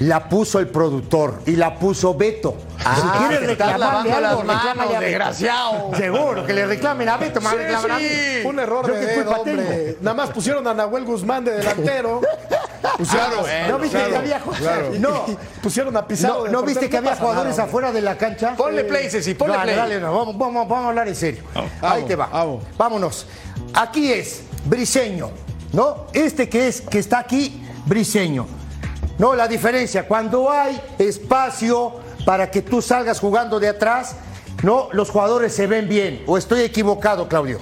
[0.00, 2.54] la puso el productor y la puso Beto.
[2.84, 5.90] Ah, si quieres reclamarle algo, las manos, desgraciado.
[5.96, 8.04] Seguro, que le reclamen a Beto, a mí.
[8.44, 9.56] Un error Yo de qué dedo, culpa hombre.
[9.56, 9.98] tengo.
[10.02, 12.20] Nada más pusieron a Nahuel Guzmán de delantero.
[12.98, 14.90] Pusieron, Claro, ¿No viste claro, que había claro.
[14.98, 15.24] No,
[15.62, 16.44] pusieron a Pizarro.
[16.46, 18.54] no, ¿no viste que había pasa jugadores nada, afuera de la cancha?
[18.56, 19.76] Ponle play, Ceci, ponle Dale, play.
[19.76, 21.42] dale, no, vamos, vamos, vamos a hablar en serio.
[21.54, 22.26] Ahí Vamos, te va.
[22.26, 22.64] vamos.
[22.78, 23.26] Vámonos.
[23.74, 25.30] Aquí es Briseño,
[25.72, 26.06] ¿no?
[26.12, 28.46] Este que es que está aquí, Briseño.
[29.18, 34.16] No, la diferencia, cuando hay espacio para que tú salgas jugando de atrás,
[34.62, 36.22] no, los jugadores se ven bien.
[36.26, 37.60] ¿O estoy equivocado, Claudio?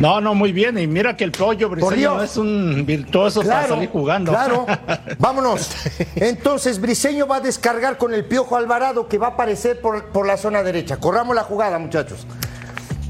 [0.00, 0.78] No, no, muy bien.
[0.78, 4.32] Y mira que el pollo briseño no es un virtuoso para salir jugando.
[4.32, 4.66] Claro,
[5.18, 5.70] vámonos.
[6.14, 10.26] Entonces, Briseño va a descargar con el Piojo Alvarado que va a aparecer por, por
[10.26, 10.96] la zona derecha.
[10.98, 12.26] Corramos la jugada, muchachos.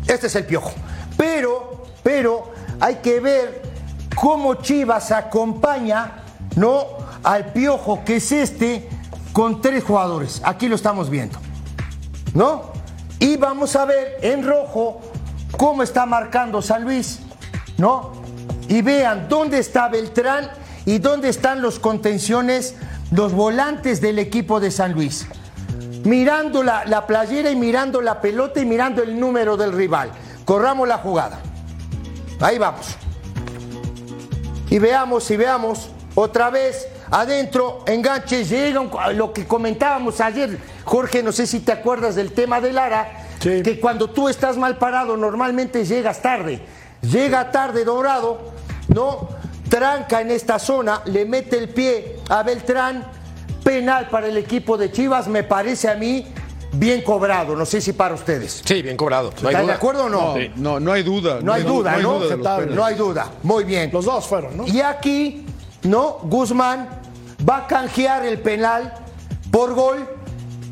[0.06, 0.72] Este es el Piojo.
[1.16, 3.62] Pero, pero, hay que ver
[4.16, 6.22] cómo Chivas acompaña,
[6.56, 6.99] ¿no?
[7.22, 8.88] Al Piojo, que es este,
[9.32, 10.40] con tres jugadores.
[10.44, 11.38] Aquí lo estamos viendo.
[12.34, 12.72] ¿No?
[13.18, 15.00] Y vamos a ver en rojo
[15.56, 17.20] cómo está marcando San Luis.
[17.80, 18.12] ¿no?
[18.68, 20.50] Y vean dónde está Beltrán
[20.84, 22.76] y dónde están los contenciones,
[23.10, 25.26] los volantes del equipo de San Luis.
[26.04, 30.12] Mirando la, la playera y mirando la pelota y mirando el número del rival.
[30.44, 31.40] Corramos la jugada.
[32.40, 32.96] Ahí vamos.
[34.68, 41.22] Y veamos, y veamos, otra vez adentro, enganche, llega un- lo que comentábamos ayer, Jorge,
[41.22, 43.62] no sé si te acuerdas del tema de Lara, Sí.
[43.62, 46.60] que cuando tú estás mal parado normalmente llegas tarde.
[47.02, 48.38] Llega tarde Dorado,
[48.88, 49.28] ¿no?
[49.68, 53.06] Tranca en esta zona, le mete el pie a Beltrán,
[53.64, 56.26] penal para el equipo de Chivas, me parece a mí
[56.72, 58.62] bien cobrado, no sé si para ustedes.
[58.64, 59.32] Sí, bien cobrado.
[59.42, 60.34] No hay ¿Están de acuerdo o no?
[60.36, 61.38] No, no, no hay duda.
[61.42, 62.20] No hay duda, ¿no?
[62.20, 62.74] penales.
[62.76, 63.90] No hay duda, muy bien.
[63.92, 64.66] Los dos fueron, ¿no?
[64.66, 65.46] Y aquí,
[65.82, 66.18] ¿no?
[66.22, 66.99] Guzmán
[67.48, 68.94] va a canjear el penal
[69.50, 70.06] por gol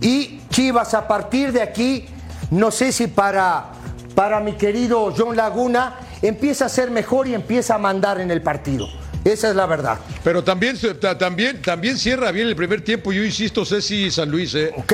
[0.00, 2.06] y Chivas a partir de aquí,
[2.50, 3.66] no sé si para,
[4.14, 8.42] para mi querido John Laguna, empieza a ser mejor y empieza a mandar en el
[8.42, 8.88] partido.
[9.24, 9.98] Esa es la verdad.
[10.24, 10.76] Pero también,
[11.18, 13.12] también, también cierra bien el primer tiempo.
[13.12, 14.54] Yo insisto, Ceci y San Luis.
[14.54, 14.72] ¿eh?
[14.76, 14.92] Ok.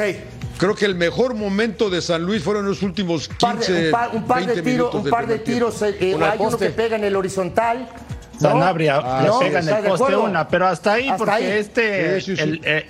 [0.59, 3.91] Creo que el mejor momento de San Luis fueron los últimos 15, Par de- un
[3.93, 5.53] par, un par de 20 tiros, minutos un par de tiempo.
[5.71, 5.83] tiros.
[5.83, 7.89] eh, eh, hay uno que pega en el horizontal.
[8.41, 8.49] ¿No?
[8.51, 9.39] Sanabria Ah, le ¿no?
[9.39, 11.45] pega en ¿Estás el poste una, pero hasta ahí, Hasta porque ahí.
[11.45, 12.43] este, Sí, sí, sí.
[12.43, 12.87] el, eh,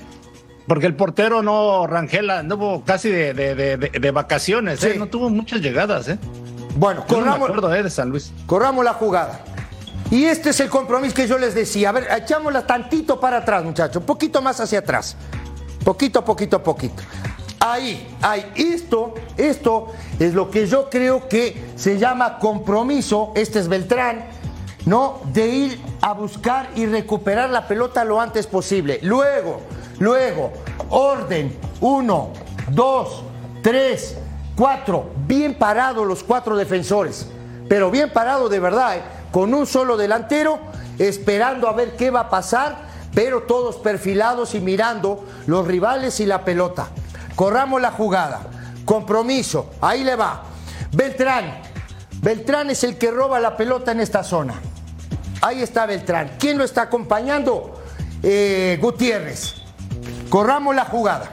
[0.66, 4.82] porque el portero no, Rangel, anduvo casi de, de, de, de- de vacaciones.
[4.84, 4.94] ¿eh?
[4.98, 6.18] no tuvo muchas llegadas, ¿eh?
[6.76, 7.82] Bueno, no corramos, acuerdo, ¿eh?
[7.82, 8.32] De San Luis.
[8.46, 9.40] corramos la jugada.
[10.10, 11.88] Y este es el compromiso que yo les decía.
[11.88, 13.96] A ver, echámosla tantito para atrás, muchachos.
[13.96, 15.16] Un poquito más hacia atrás.
[15.84, 17.02] Poquito, poquito, poquito.
[17.60, 18.44] Ahí, ahí.
[18.54, 23.32] Esto, esto es lo que yo creo que se llama compromiso.
[23.34, 24.24] Este es Beltrán,
[24.86, 25.20] ¿no?
[25.32, 28.98] De ir a buscar y recuperar la pelota lo antes posible.
[29.02, 29.60] Luego,
[29.98, 30.52] luego,
[30.90, 31.56] orden.
[31.80, 32.30] Uno,
[32.68, 33.22] dos,
[33.62, 34.16] tres,
[34.56, 35.10] cuatro.
[35.26, 37.28] Bien parados los cuatro defensores.
[37.68, 39.02] Pero bien parado de verdad, ¿eh?
[39.32, 40.58] con un solo delantero,
[40.98, 42.76] esperando a ver qué va a pasar,
[43.14, 46.88] pero todos perfilados y mirando los rivales y la pelota.
[47.34, 48.42] Corramos la jugada.
[48.84, 49.70] Compromiso.
[49.80, 50.42] Ahí le va.
[50.92, 51.62] Beltrán.
[52.20, 54.54] Beltrán es el que roba la pelota en esta zona.
[55.44, 56.36] Ahí está Beltrán.
[56.38, 57.78] ¿Quién lo está acompañando?
[58.22, 59.56] Eh, Gutiérrez.
[60.30, 61.30] Corramos la jugada.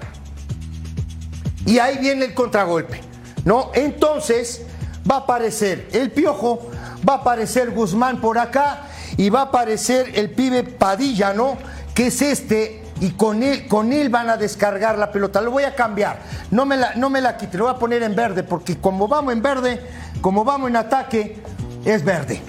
[1.65, 2.99] Y ahí viene el contragolpe.
[3.45, 3.71] ¿No?
[3.73, 4.63] Entonces
[5.09, 6.69] va a aparecer el piojo,
[7.07, 8.81] va a aparecer Guzmán por acá
[9.15, 11.57] y va a aparecer el pibe Padilla, ¿no?
[11.95, 12.83] Que es este.
[12.99, 15.39] Y con él, con él van a descargar la pelota.
[15.39, 16.19] Lo voy a cambiar.
[16.51, 19.07] No me la, no me la quite, lo voy a poner en verde, porque como
[19.07, 19.79] vamos en verde,
[20.19, 21.41] como vamos en ataque,
[21.85, 22.41] es verde.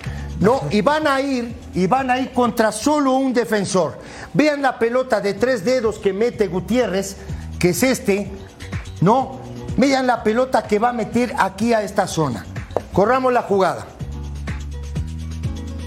[0.42, 0.62] ¿No?
[0.70, 3.98] Y van a ir, y van a ir contra solo un defensor.
[4.35, 7.16] Vean la pelota de tres dedos que mete Gutiérrez,
[7.61, 8.31] que es este,
[9.00, 9.40] ¿no?
[9.76, 12.44] Vean la pelota que va a meter aquí a esta zona.
[12.92, 13.87] Corramos la jugada.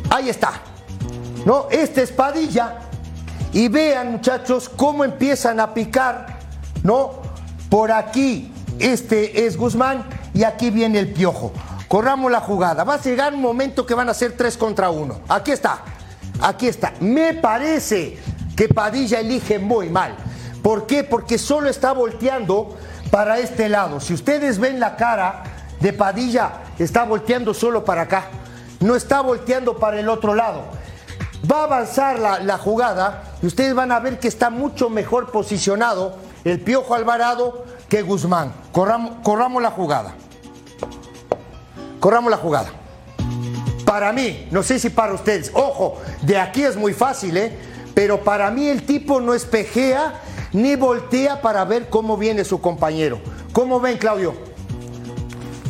[0.10, 0.54] Ahí está.
[1.46, 1.68] ¿No?
[1.70, 2.80] Este es Padilla.
[3.52, 6.40] Y vean, muchachos, cómo empiezan a picar,
[6.82, 7.22] ¿no?
[7.70, 11.52] Por aquí, este es Guzmán y aquí viene el piojo.
[11.88, 12.84] Corramos la jugada.
[12.84, 15.20] Va a llegar un momento que van a ser tres contra uno.
[15.28, 15.80] Aquí está.
[16.42, 16.94] Aquí está.
[17.00, 18.18] Me parece
[18.56, 20.16] que Padilla elige muy mal.
[20.62, 21.04] ¿Por qué?
[21.04, 22.76] Porque solo está volteando
[23.12, 24.00] para este lado.
[24.00, 25.44] Si ustedes ven la cara
[25.80, 28.26] de Padilla, está volteando solo para acá.
[28.80, 30.64] No está volteando para el otro lado.
[31.50, 35.32] Va a avanzar la, la jugada y ustedes van a ver que está mucho mejor
[35.32, 38.52] posicionado el Piojo Alvarado que Guzmán.
[38.72, 40.16] Corramos, corramos la jugada.
[42.06, 42.70] Corramos la jugada.
[43.84, 47.58] Para mí, no sé si para ustedes, ojo, de aquí es muy fácil, ¿eh?
[47.96, 50.22] Pero para mí el tipo no espejea
[50.54, 53.20] ni voltea para ver cómo viene su compañero.
[53.54, 54.36] ¿Cómo ven, Claudio?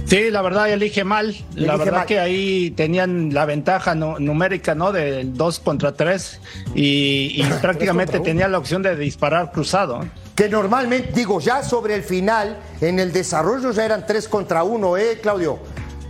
[0.07, 1.33] Sí, la verdad elige mal.
[1.53, 2.05] la Elige verdad mal.
[2.05, 4.91] que ahí tenían la ventaja nu- numérica, ¿no?
[4.91, 6.41] Del 2 contra 3
[6.75, 10.01] y, y prácticamente tenía la opción de disparar cruzado.
[10.35, 14.97] Que normalmente, digo, ya sobre el final, en el desarrollo ya eran tres contra uno,
[14.97, 15.59] ¿eh, Claudio?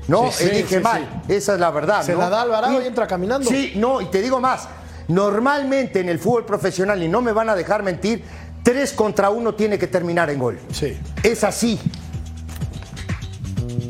[0.08, 1.24] No, Sí, sí, elige sí, mal.
[1.28, 2.04] Esa es la verdad.
[2.04, 2.20] Se ¿no?
[2.20, 3.50] la da Alvarado y entra caminando.
[3.50, 4.68] Sí, no, y te digo más.
[5.08, 8.24] Normalmente en el fútbol profesional, y no me van a dejar mentir,
[8.64, 10.60] tres contra uno tiene que terminar en gol.
[10.72, 10.98] Sí.
[11.24, 11.80] Es así.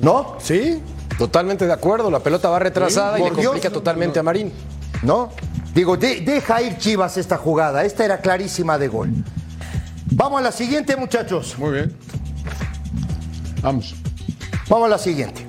[0.01, 0.35] ¿No?
[0.39, 0.81] ¿Sí?
[1.17, 2.11] Totalmente de acuerdo.
[2.11, 4.51] La pelota va retrasada y le Dios, complica no, totalmente a Marín.
[5.03, 5.31] ¿No?
[5.73, 7.83] Digo, de- deja ir Chivas esta jugada.
[7.83, 9.09] Esta era clarísima de gol.
[10.11, 11.55] Vamos a la siguiente, muchachos.
[11.57, 11.95] Muy bien.
[13.61, 13.95] Vamos.
[14.69, 15.44] Vamos a la siguiente.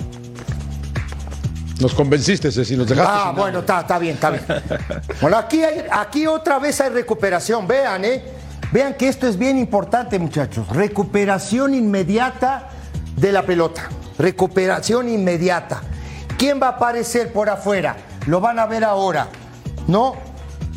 [1.80, 3.12] Nos convenciste, Ceci, nos dejaste.
[3.12, 4.44] Ah, bueno, está, está bien, está bien.
[5.20, 7.66] Bueno, aquí, hay, aquí otra vez hay recuperación.
[7.66, 8.24] Vean, ¿eh?
[8.72, 10.68] Vean que esto es bien importante, muchachos.
[10.70, 12.68] Recuperación inmediata
[13.16, 13.88] de la pelota.
[14.18, 15.82] Recuperación inmediata.
[16.38, 17.96] ¿Quién va a aparecer por afuera?
[18.26, 19.28] lo van a ver ahora,
[19.86, 20.16] ¿no?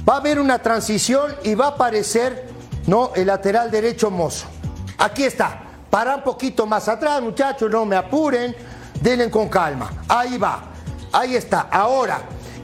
[0.07, 2.47] Va a haber una transición y va a aparecer,
[2.87, 3.11] ¿no?
[3.15, 4.47] El lateral derecho Mozo.
[4.97, 5.63] Aquí está.
[5.89, 8.55] Para un poquito más atrás, muchachos, no me apuren.
[9.01, 9.91] Denle con calma.
[10.07, 10.68] Ahí va.
[11.11, 11.61] Ahí está.
[11.71, 12.21] Ahora,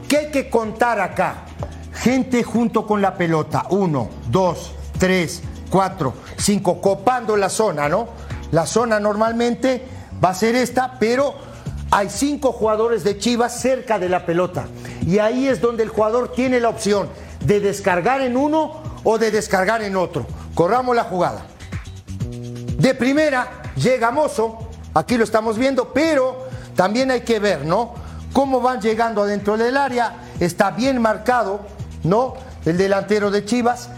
[0.08, 1.44] ¿qué hay que contar acá?
[1.92, 3.66] Gente junto con la pelota.
[3.70, 6.80] Uno, dos, tres, cuatro, cinco.
[6.80, 8.08] Copando la zona, ¿no?
[8.52, 9.84] La zona normalmente
[10.22, 11.34] va a ser esta, pero
[11.90, 14.66] hay cinco jugadores de Chivas cerca de la pelota.
[15.06, 17.08] Y ahí es donde el jugador tiene la opción
[17.44, 20.26] de descargar en uno o de descargar en otro.
[20.54, 21.46] Corramos la jugada.
[22.78, 24.58] De primera llega Mozo,
[24.94, 27.94] aquí lo estamos viendo, pero también hay que ver, ¿no?
[28.36, 31.60] Cómo van llegando adentro del área, está bien marcado,
[32.02, 32.34] ¿no?
[32.66, 33.88] El delantero de Chivas,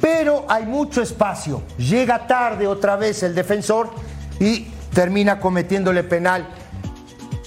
[0.00, 1.64] pero hay mucho espacio.
[1.78, 3.90] Llega tarde otra vez el defensor
[4.38, 6.46] y termina cometiéndole penal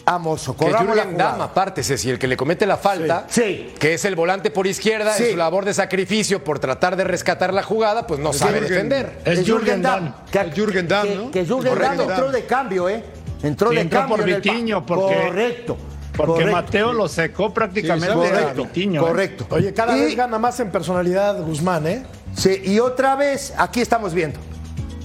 [0.06, 0.58] a Mozo.
[0.58, 1.32] Que Corramos la Jürgen jugada.
[1.32, 3.74] Damm, aparte, Ceci, el que le comete la falta, Sí.
[3.80, 5.24] que es el volante por izquierda, Sí.
[5.24, 8.68] en su labor de sacrificio por tratar de rescatar la jugada, pues no sabe Jürgen-
[8.68, 9.22] defender.
[9.24, 10.14] Es Jürgen Damm.
[10.30, 11.32] Que, El Jürgen Damm, que- ¿no?
[11.32, 11.96] que Jürgen Correcto.
[12.02, 13.06] Damm entró de cambio, ¿eh?
[13.42, 14.18] Entró Sí, de entró cambio.
[14.18, 15.78] por Vitiño, porque- Correcto.
[16.16, 16.52] Porque correcto.
[16.56, 19.00] Mateo lo secó prácticamente Sí, a Correcto, ¿eh?
[19.00, 19.48] correcto.
[19.50, 22.04] Oye, cada Y- vez gana más en personalidad Guzmán, ¿eh?
[22.36, 24.40] Sí, y otra vez, aquí estamos viendo.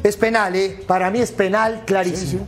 [0.02, 0.82] Es penal, ¿eh?
[0.86, 2.46] Para mí es penal clarísimo.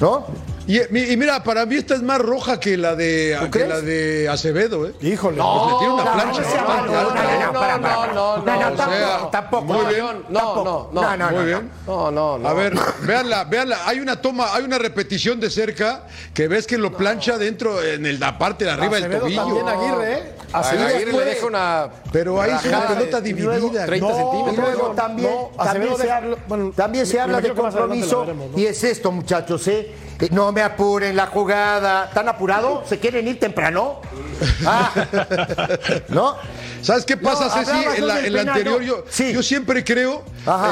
[0.00, 0.26] ¿No?
[0.66, 0.78] Y,
[1.12, 3.36] y mira, para mí esta es más roja que la de,
[3.68, 4.94] la de Acevedo, ¿eh?
[5.00, 5.38] Híjole.
[5.42, 6.40] Pues le tiene una no, plancha.
[6.42, 6.84] no ¿no?
[6.84, 10.22] no, no, no, no, no, no, no, tampoco, muy bien.
[10.28, 10.90] No, no, no.
[10.92, 11.70] No, no, Muy no, bien.
[11.86, 12.48] No, no, no.
[12.48, 13.78] A ver, véanla, véanla.
[13.86, 18.20] Hay una toma, hay una repetición de cerca que ves que lo plancha dentro, en
[18.20, 19.64] la parte de arriba del tobillo.
[19.64, 20.34] también Aguirre, ¿eh?
[20.52, 21.88] Aguirre le deja una.
[22.12, 23.86] Pero ahí es una pelota dividida.
[23.86, 24.56] 30 No, Y centímetros.
[24.68, 28.58] luego no, también, no, también, se, habla, de compromiso ¿no?
[28.58, 29.92] y es esto, muchachos, ¿eh?
[30.20, 32.06] Eh, No me apuren la jugada.
[32.06, 32.88] ¿Están apurados?
[32.88, 34.00] ¿Se quieren ir temprano?
[34.66, 34.90] Ah,
[36.08, 36.36] ¿no?
[36.82, 37.98] ¿Sabes qué pasa, No, Ceci?
[37.98, 39.32] En la, en anterior, yo, Sí.
[39.32, 40.22] yo siempre creo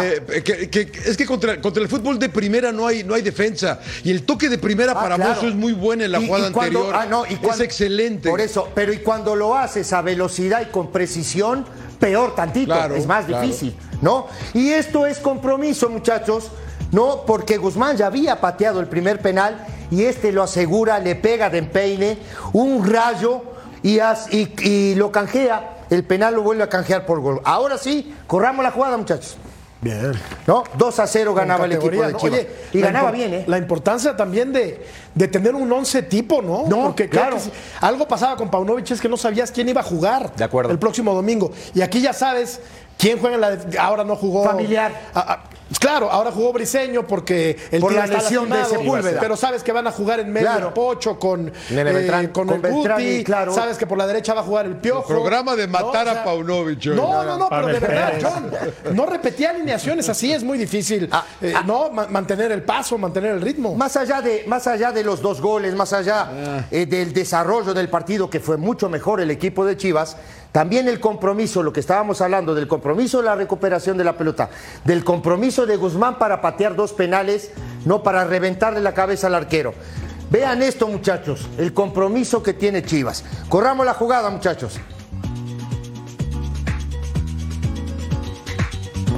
[0.03, 3.23] eh, que, que- es que contra, contra el fútbol de primera no hay, no hay
[3.23, 3.79] defensa.
[4.03, 5.35] Y el toque de primera Ah, para claro.
[5.35, 7.01] Mozo es muy bueno en la Y- jugada y cuando- anterior.
[7.01, 8.29] ah, no, y es excelente.
[8.29, 11.65] Por eso, pero y cuando lo haces a velocidad y con precisión,
[12.01, 13.43] peor tantito, Claro, es más claro.
[13.47, 14.27] difícil, ¿no?
[14.55, 16.51] Y esto es compromiso, muchachos,
[16.91, 17.23] ¿no?
[17.25, 21.59] Porque Guzmán ya había pateado el primer penal y este lo asegura, le pega de
[21.59, 22.19] empeine,
[22.53, 23.43] un rayo
[23.83, 25.77] y, as- y- y lo canjea.
[25.91, 27.41] El penal lo vuelve a canjear por gol.
[27.45, 29.37] Ahora sí, corramos la jugada, muchachos.
[29.83, 30.13] Bien.
[30.47, 30.63] ¿No?
[30.77, 32.19] 2 a 0 ganaba el equipo de ¿no?
[32.19, 32.41] Chivas.
[32.41, 33.45] Oye, y ganaba bien, ¿eh?
[33.47, 36.65] La importancia también de, de tener un once tipo, ¿no?
[36.69, 37.37] No, Porque claro.
[37.37, 40.45] que si- algo pasaba con Paunovic es que no sabías quién iba a jugar De
[40.45, 40.71] acuerdo.
[40.71, 41.51] el próximo domingo.
[41.75, 42.61] Y aquí ya sabes
[42.99, 43.83] quién juega en la.
[43.83, 44.45] ahora no jugó.
[44.45, 44.93] Familiar.
[45.15, 45.45] Ah, ah,
[45.79, 49.21] claro, ahora jugó Briseño porque el Por la está lesión de Sepúlveda.
[49.21, 50.67] Pero sabes que van a jugar en medio Claro.
[50.69, 52.27] el Pocho con, Nene Beltrán.
[52.29, 53.25] con, Con el Beltrán Guti.
[53.25, 53.55] claro.
[53.55, 55.07] Sabes que por la derecha va a jugar el Piojo.
[55.07, 55.73] programa de ¿no?
[55.73, 56.97] matar a Paunovic, hoy.
[56.97, 58.13] No, no, no, pero de verdad.
[58.23, 58.51] John.
[58.97, 61.09] No repetía alineaciones así, es muy difícil.
[61.13, 61.63] Ah, eh, ah.
[61.67, 63.75] no, Ma- mantener el paso, mantener el ritmo.
[63.75, 66.65] Más allá de, más allá de los dos goles, más allá Ah.
[66.71, 70.17] eh, del desarrollo del partido, que fue mucho mejor el equipo de Chivas,
[70.53, 74.51] también el compromiso, lo que estábamos hablando, del compromiso de la recuperación de la pelota,
[74.85, 77.53] del compromiso de Guzmán para patear dos penales,
[77.85, 79.75] no para reventarle la cabeza al arquero.
[80.31, 83.25] Vean esto, muchachos, el compromiso que tiene Chivas.
[83.49, 84.79] Corramos la jugada, muchachos.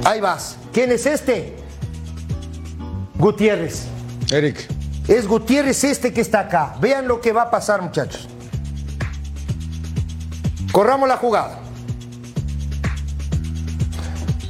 [0.05, 0.57] Ahí vas.
[0.71, 1.55] ¿Quién es este?
[3.15, 3.85] Gutiérrez.
[4.31, 4.67] Eric.
[5.07, 6.75] Es Gutiérrez este que está acá.
[6.81, 8.27] Vean lo que va a pasar, muchachos.
[10.73, 11.59] Corramos la jugada.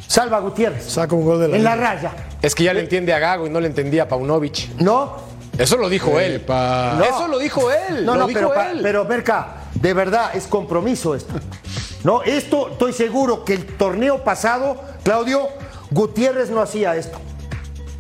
[0.07, 0.83] Salva Gutiérrez.
[0.85, 2.11] Saca un gol de la En la raya.
[2.41, 4.69] Es que ya le entiende a Gago y no le entendía a Paunovic.
[4.79, 5.17] ¿No?
[5.57, 6.35] Eso lo dijo él.
[6.35, 6.95] Epa.
[6.97, 7.03] No.
[7.03, 8.05] Eso lo dijo él.
[8.05, 8.79] No, lo no, dijo pero, pa- él.
[8.81, 11.33] pero Merca, de verdad es compromiso esto.
[12.03, 15.47] No, esto estoy seguro que el torneo pasado, Claudio,
[15.91, 17.19] Gutiérrez no hacía esto.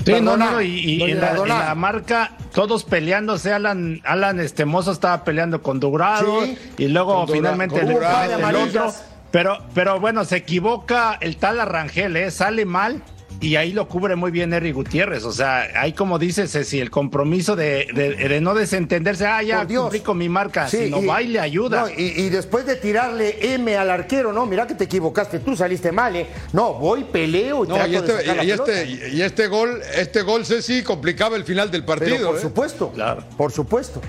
[0.05, 1.65] Sí, no, Perdona, no, y, y en, la, en Perdona.
[1.65, 6.57] la marca, todos peleándose, Alan, Alan este Mozo estaba peleando con Durado Sí.
[6.77, 8.15] y luego Dura- finalmente Durado.
[8.15, 8.75] comete el Amarillas.
[8.97, 9.13] otro.
[9.31, 12.29] Pero, pero bueno, se equivoca el tal Arrangel, ¿eh?
[12.29, 13.01] sale mal
[13.43, 15.23] y ahí lo cubre muy bien Eric Gutiérrez.
[15.25, 19.65] O sea, ahí como dices, si el compromiso de, de- de no desentenderse, ah, ya
[19.65, 19.83] Dios.
[19.83, 21.81] cumplí con mi marca, Sí, sino y- va y le ayuda.
[21.81, 25.55] no, y, y después de tirarle M al arquero, no, mira que te equivocaste, tú
[25.55, 26.27] saliste mal, ¿eh?
[26.53, 29.47] No, voy, peleo y No, trato y de este, sacar la y, este, y este
[29.47, 32.15] gol, este gol, Ceci, complicaba el final del partido.
[32.15, 32.41] Pero por ¿eh?
[32.41, 33.23] supuesto, Claro.
[33.37, 34.01] por supuesto.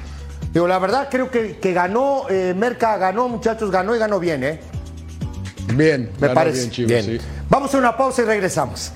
[0.52, 4.44] Digo, la verdad creo que, que ganó, eh, Merca ganó, muchachos, ganó y ganó bien,
[4.44, 4.60] ¿eh?
[5.74, 6.58] Bien, Me parece.
[6.58, 7.18] bien, Chivas, Bien.
[7.20, 7.26] sí.
[7.48, 8.92] Vamos a una pausa y regresamos.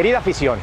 [0.00, 0.58] Querida afición,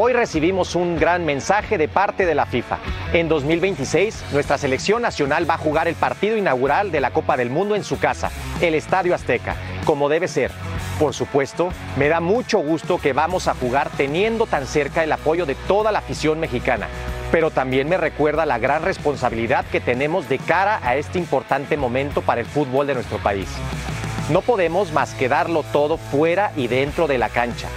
[0.00, 2.78] hoy recibimos un gran mensaje de parte de la FIFA.
[3.12, 7.50] En 2026, nuestra selección nacional va a jugar el partido inaugural de la Copa del
[7.50, 8.30] Mundo en su casa,
[8.60, 10.52] el Estadio Azteca, como debe ser.
[11.00, 15.46] Por supuesto, me da mucho gusto que vamos a jugar teniendo tan cerca el apoyo
[15.46, 16.86] de toda la afición mexicana,
[17.32, 22.22] pero también me recuerda la gran responsabilidad que tenemos de cara a este importante momento
[22.22, 23.48] para el fútbol de nuestro país.
[24.30, 27.68] No podemos más que darlo todo fuera y dentro de la cancha.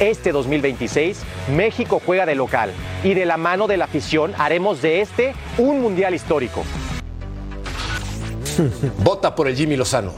[0.00, 1.20] Este 2026
[1.54, 2.72] México juega de local
[3.04, 6.64] y de la mano de la afición haremos de este un mundial histórico.
[9.04, 10.12] Vota por el Jimmy Lozano.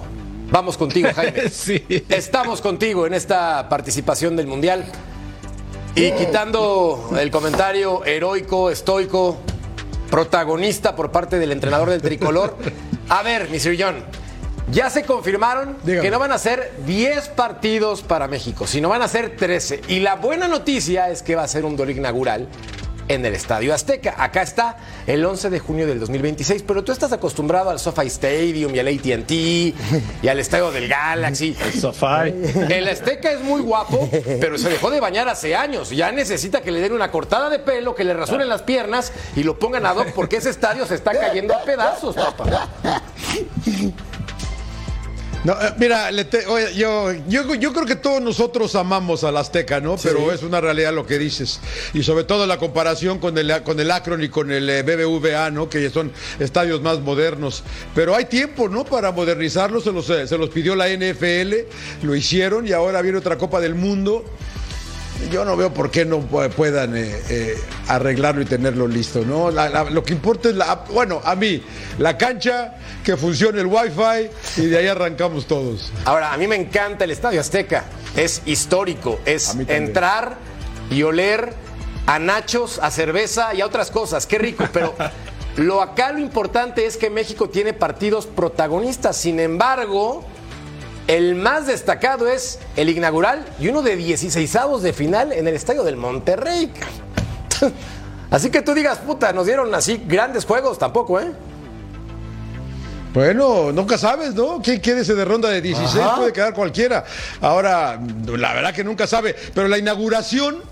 [0.52, 1.48] Vamos contigo, Jaime.
[1.50, 1.84] Sí.
[2.08, 4.84] Estamos contigo en esta participación del Mundial.
[5.94, 9.38] Y quitando el comentario heroico, estoico,
[10.10, 12.56] protagonista por parte del entrenador del tricolor.
[13.08, 13.76] A ver, Mr.
[13.78, 13.96] John,
[14.70, 16.02] ya se confirmaron Dígame.
[16.02, 19.82] que no van a ser 10 partidos para México, sino van a ser 13.
[19.88, 22.48] Y la buena noticia es que va a ser un duelo inaugural
[23.08, 24.14] en el Estadio Azteca.
[24.16, 28.74] Acá está el 11 de junio del 2026, pero tú estás acostumbrado al SoFi Stadium
[28.74, 31.54] y al AT&T y al Estadio del Galaxy.
[31.80, 32.26] Sofá.
[32.26, 34.08] El Azteca es muy guapo,
[34.40, 35.90] pero se dejó de bañar hace años.
[35.90, 39.42] Ya necesita que le den una cortada de pelo, que le rasuren las piernas y
[39.42, 42.68] lo pongan a hoc porque ese estadio se está cayendo a pedazos, papá.
[45.44, 49.36] No, eh, mira, le te- oye, yo, yo, yo creo que todos nosotros amamos al
[49.36, 49.96] Azteca, ¿no?
[49.96, 51.58] Pero es una realidad lo que dices.
[51.94, 55.50] Y sobre todo la comparación con el, con el Akron y con el eh, BBVA,
[55.50, 55.68] ¿no?
[55.68, 57.64] Que son estadios más modernos.
[57.92, 58.84] Pero hay tiempo, ¿no?
[58.84, 59.82] Para modernizarlos.
[59.82, 61.54] Se los, eh, se los pidió la NFL,
[62.02, 64.24] lo hicieron y ahora viene otra Copa del Mundo.
[65.30, 67.54] Yo no veo por qué no pu- puedan eh, eh,
[67.88, 69.50] arreglarlo y tenerlo listo, ¿no?
[69.50, 71.62] La- la- lo que importa es la, bueno, a mí,
[71.98, 75.92] la cancha, que funcione el wifi y de ahí arrancamos todos.
[76.04, 77.84] Ahora, a mí me encanta el Estadio Azteca.
[78.16, 79.20] Es histórico.
[79.24, 80.36] Es entrar
[80.90, 81.54] y oler
[82.06, 84.26] a nachos, a cerveza y a otras cosas.
[84.26, 84.94] Qué rico, pero
[85.56, 89.16] lo acá lo importante es que México tiene partidos protagonistas.
[89.16, 90.24] Sin embargo,
[91.08, 95.82] el más destacado es el inaugural y uno de 16 de final en el Estadio
[95.82, 96.72] del Monterrey.
[98.30, 101.32] Así que tú digas, puta, nos dieron así grandes juegos tampoco, ¿eh?
[103.12, 104.62] Bueno, nunca sabes, ¿no?
[104.62, 106.02] ¿Quién quédese de ronda de 16?
[106.16, 107.04] Puede quedar cualquiera.
[107.42, 109.36] Ahora, la verdad que nunca sabe.
[109.54, 110.62] Pero la inauguración,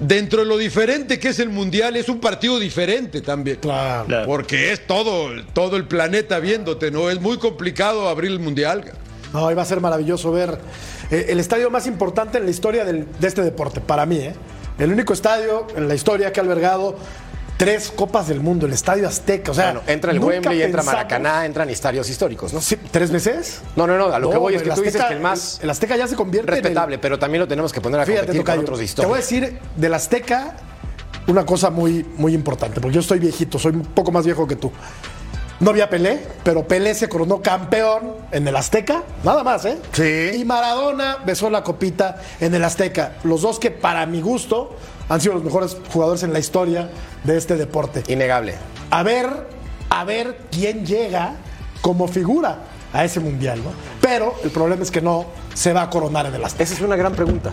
[0.00, 3.56] dentro de lo diferente que es el Mundial, es un partido diferente también.
[3.56, 4.06] Claro.
[4.06, 4.26] Claro.
[4.26, 7.10] Porque es todo, todo el planeta viéndote, ¿no?
[7.10, 8.84] Es muy complicado abrir el Mundial.
[9.32, 10.58] No, y va a ser maravilloso ver
[11.10, 14.34] eh, el estadio más importante en la historia del- de este deporte, para mí, ¿eh?
[14.78, 16.96] El único estadio en la historia que ha albergado
[17.58, 19.52] tres Copas del Mundo, el Estadio Azteca.
[19.52, 22.60] O sea, Bueno, entra el Wembley, entra Maracaná, entran estadios históricos, ¿no?
[22.60, 23.60] Sí, ¿Tres veces?
[23.76, 25.20] No, no, no, a lo que voy es que el tú dices Azteca- que el
[25.20, 28.00] más El Azteca ya se convierte en el- respetable, pero también lo tenemos que poner
[28.00, 30.56] a Fíjate, competir con otros de te voy a decir del Azteca
[31.28, 34.56] una cosa muy, muy importante, porque yo estoy viejito, soy un poco más viejo que
[34.56, 34.72] tú.
[35.62, 39.78] No había Pelé, pero Pelé se coronó campeón en el Azteca, nada más, ¿eh?
[39.92, 40.40] Sí.
[40.40, 43.12] Y Maradona besó la copita en el Azteca.
[43.22, 44.74] Los dos que, para mi gusto,
[45.08, 46.90] han sido los mejores jugadores en la historia
[47.22, 48.02] de este deporte.
[48.08, 48.56] Innegable.
[48.90, 49.28] A ver,
[49.88, 51.36] a ver quién llega
[51.80, 52.58] como figura
[52.92, 53.70] a ese mundial, ¿no?
[54.00, 56.64] Pero el problema es que no se va a coronar en el Azteca.
[56.64, 57.52] Esa es una gran pregunta.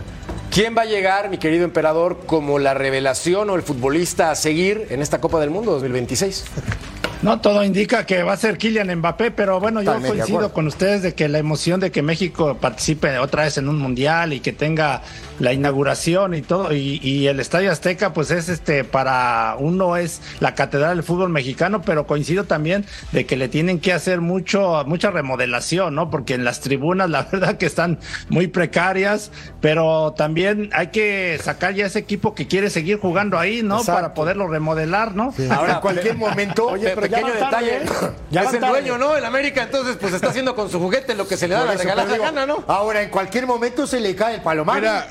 [0.50, 4.88] ¿Quién va a llegar, mi querido emperador, como la revelación o el futbolista a seguir
[4.90, 6.46] en esta Copa del Mundo 2026?
[7.22, 11.02] No, todo indica que va a ser Kylian Mbappé, pero bueno, yo coincido con ustedes
[11.02, 14.54] de que la emoción de que México participe otra vez en un mundial y que
[14.54, 15.02] tenga
[15.40, 20.22] la inauguración y todo, y, y el Estadio Azteca, pues es este, para uno es
[20.40, 24.84] la catedral del fútbol mexicano, pero coincido también de que le tienen que hacer mucho,
[24.86, 26.10] mucha remodelación, ¿no?
[26.10, 28.00] Porque en las tribunas la verdad que están
[28.30, 33.64] muy precarias, pero también hay que sacar ya ese equipo que quiere seguir jugando ahí,
[33.64, 33.80] ¿no?
[33.80, 33.94] Exacto.
[33.94, 35.34] Para poderlo remodelar, ¿no?
[35.52, 36.68] Ahora, en cualquier momento.
[36.70, 37.78] Oye, pero pequeño detalle.
[37.78, 37.86] ¿eh?
[38.32, 38.82] Ya es el tarde.
[38.82, 39.16] dueño, ¿no?
[39.16, 41.74] El América, entonces, pues está haciendo con su juguete lo que se le da la
[41.74, 42.64] regalada gana, ¿no?
[42.68, 44.80] Ahora, en cualquier momento se le cae el palomar.
[44.80, 45.08] Mira,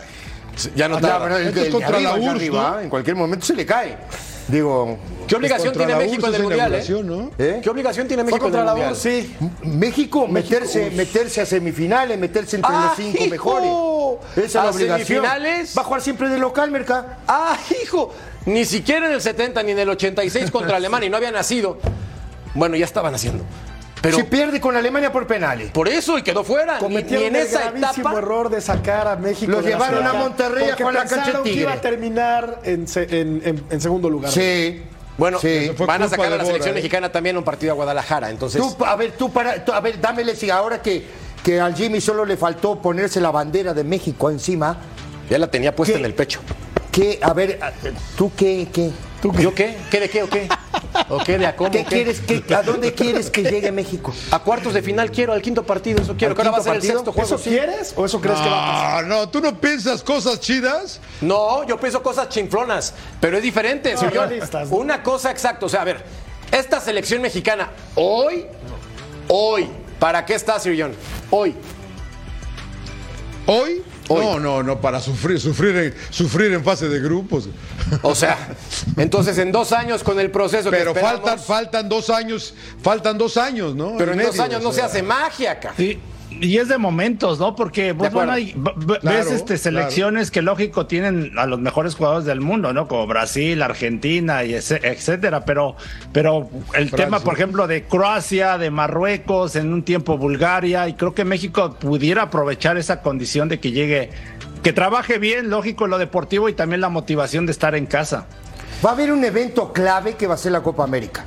[0.75, 1.39] Ya no Ya, tarda.
[1.41, 2.81] el, Esto es contra arriba, la URSS, arriba, ¿no?
[2.81, 3.97] en cualquier momento se le cae.
[4.49, 4.97] Digo,
[5.27, 6.85] ¿Qué obligación tiene la México en el Mundial, eh?
[7.39, 7.61] ¿eh?
[7.63, 8.93] ¿Qué obligación tiene México en el contra la Mundial?
[8.93, 9.37] URSS, sí.
[9.65, 13.31] México, meterse, meterse a semifinales, meterse entre ¡Ah, los cinco hijo!
[13.31, 13.71] mejores.
[14.37, 15.07] Esa es la ¿A obligación.
[15.07, 15.75] semifinales?
[15.77, 17.19] Va a jugar siempre de local, Merca.
[17.29, 18.15] ¡Ah, hijo!
[18.47, 21.79] Ni siquiera en el 70 ni en el 86 contra Alemania y no había nacido.
[22.55, 23.45] Bueno, ya estaban haciendo.
[24.03, 25.71] Pero Si pierde con Alemania por penales.
[25.71, 26.79] por eso y quedó fuera.
[26.79, 28.19] Cometieron en el esa gravísimo etapa.
[28.19, 29.53] error de sacar a México.
[29.53, 33.43] La llevaron a Monterrey jugar la cancha pensaron que iba a terminar en, se- en-
[33.45, 34.31] en- en segundo lugar.
[34.31, 34.83] Sí.
[35.17, 35.73] Bueno, Sí.
[35.85, 36.79] van a sacar a la Bora, selección ¿eh?
[36.79, 38.31] mexicana también un partido a Guadalajara.
[38.31, 41.05] Entonces, Tú, a ver, tú para, tú- a ver, dámele si ahora que,
[41.43, 44.79] que al Jimmy solo le faltó ponerse la bandera de México encima.
[45.29, 45.99] Ya la tenía puesta ¿Qué?
[45.99, 46.39] en el pecho.
[46.93, 47.19] ¿Qué?
[47.21, 47.59] A ver,
[48.17, 48.69] ¿tú qué?
[48.73, 48.91] qué?
[49.41, 49.77] ¿Yo qué?
[49.91, 50.49] ¿Qué de qué o qué?
[51.09, 51.71] ¿O qué de a cómo?
[51.71, 51.89] ¿Qué qué?
[52.05, 52.21] quieres?
[52.21, 54.13] qué- ¿A dónde quieres que llegue México?
[54.31, 56.33] A cuartos de final quiero, al quinto partido, eso quiero.
[56.33, 56.95] ¿Al Que ahora va a ser el partido?
[56.95, 57.27] sexto juego.
[57.27, 57.51] ¿Eso sí.
[57.51, 59.05] quieres o eso crees que va a pasar?
[59.05, 61.01] Ah, no, tú no piensas cosas chidas.
[61.21, 63.95] No, yo pienso cosas chinflonas, pero es diferente.
[63.97, 64.77] Realistas, ¿no?
[64.77, 66.05] Una cosa exacta, o sea, a ver,
[66.51, 68.47] esta selección mexicana, hoy,
[69.29, 69.69] hoy,
[69.99, 70.93] ¿para qué está Sir John?
[71.31, 71.55] Hoy.
[73.47, 73.83] ¿Hoy?
[74.09, 74.25] Hoy.
[74.25, 77.49] No, no, no, para sufrir, sufrir en, sufrir en fase de grupos.
[78.03, 78.55] O sea,
[78.97, 83.19] entonces en dos años con el proceso Pero que esperamos, faltan, faltan dos años, faltan
[83.19, 83.97] dos años, ¿no?
[83.97, 85.75] pero en dos años o no se hace magia, acá.
[85.77, 86.01] Sí,
[86.41, 87.55] y es de momentos, ¿no?
[87.57, 88.15] Porque acuerdo.
[88.15, 92.73] bueno, hay- Claro, ves este, selecciones que lógico tienen a los mejores jugadores del mundo,
[92.73, 92.89] ¿no?
[92.89, 95.45] Como Brasil, Argentina y ese- etcétera.
[95.45, 95.77] Pero,
[96.13, 101.15] pero el tema, por ejemplo, de Croacia, de Marruecos, en un tiempo Bulgaria, y creo
[101.15, 104.11] que México pudiera aprovechar esa condición de que llegue,
[104.63, 108.27] que trabaje bien, lógico, lo deportivo y también la motivación de estar en casa.
[108.85, 111.25] Va a haber un evento clave que va a ser la Copa América.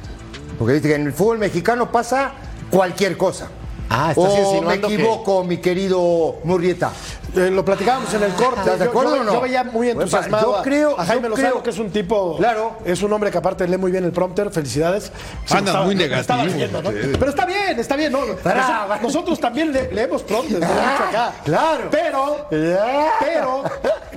[0.58, 2.32] Porque dice que en el fútbol mexicano pasa
[2.70, 3.50] cualquier cosa.
[3.94, 6.92] Ah, estás o me insinuando que- equivoco, mi querido Murrieta.
[7.36, 8.60] Eh, lo platicábamos en el corte.
[8.62, 9.34] ¿Estás de acuerdo yo, o no?
[9.34, 11.90] yo veía muy entusiasmado yo a- creo- a Jaime yo Lozano, creo- que es un
[11.90, 12.36] tipo.
[12.38, 12.78] Claro.
[12.86, 14.50] Es un hombre que aparte lee muy bien el prompter.
[14.52, 15.06] Felicidades.
[15.46, 16.90] Sí, Andas estaba- muy negativo, leyendo, ¿no?
[16.92, 18.12] Pero está bien, está bien.
[18.12, 18.20] ¿no?
[18.44, 21.34] Pará, Nos- nosotros también le- leemos prompters, acá.
[21.46, 21.88] Claro.
[21.90, 23.64] Pero, pero,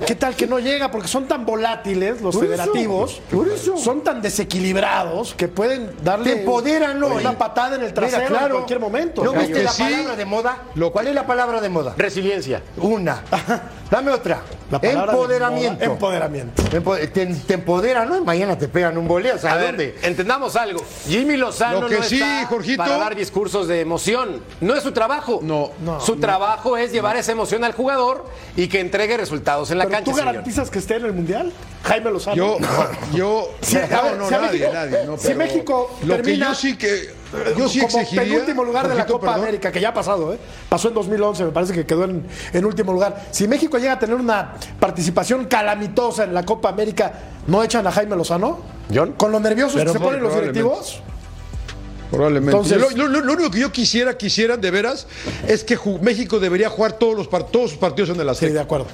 [0.05, 0.91] ¿qué tal que no llega?
[0.91, 3.21] Porque son tan volátiles los Por eso, federativos.
[3.31, 3.77] por eso.
[3.77, 8.45] Son tan desequilibrados que pueden darle Te empoderan una patada en el Mira, trasero claro.
[8.47, 9.23] en cualquier momento.
[9.23, 10.57] ¿No viste la sí, palabra de moda?
[10.75, 11.93] lo ¿Cuál es la palabra de moda?
[11.97, 12.61] Resiliencia.
[12.77, 13.23] Una.
[13.95, 14.41] Dame otra.
[14.69, 15.81] La Empoderamiento.
[15.85, 16.63] empoderamiento.
[16.63, 18.21] Empo- Te, te empoderan, ¿no?
[18.25, 19.35] Mañana te pegan un voleo.
[19.35, 19.95] O sea, A ¿a ver, dónde?
[20.01, 20.83] entendamos algo.
[21.07, 24.41] Jimmy Lozano Lo que no sí, está Jorgito- para dar discursos de emoción.
[24.59, 25.39] No es su trabajo.
[25.41, 28.25] No, no, Su trabajo es llevar esa emoción al jugador
[28.57, 30.33] y que entregue resultados en la ¿Pero cancha, tú señor.
[30.33, 31.53] garantizas que esté en el Mundial?
[31.83, 32.35] Jaime Lozano.
[32.35, 32.57] Yo,
[33.13, 35.05] yo, a no, ver, no, si nadie, México- nadie.
[35.05, 37.13] No, si México Lo que termina- yo sí que,
[37.55, 38.23] yo sí como exigiría.
[38.23, 39.41] penúltimo lugar de la Copa perdón.
[39.43, 40.39] América, que ya ha pasado, ¿eh?
[40.67, 43.23] Pasó en 2011, me parece que quedó en, en último lugar.
[43.29, 47.13] Si México llega a tener una participación calamitosa en la Copa América,
[47.47, 48.59] ¿no echan a Jaime Lozano?
[48.93, 49.13] John.
[49.13, 51.01] Con lo nerviosos Pero que se ponen los directivos.
[52.11, 52.51] Probablemente.
[52.55, 55.07] Entonces- lo, lo- lo- lo único que yo quisiera, quisieran de veras,
[55.47, 58.47] es que México debería jugar todos los par- todos sus partidos en el Sí, de
[58.51, 58.61] Azteca.
[58.61, 58.87] acuerdo.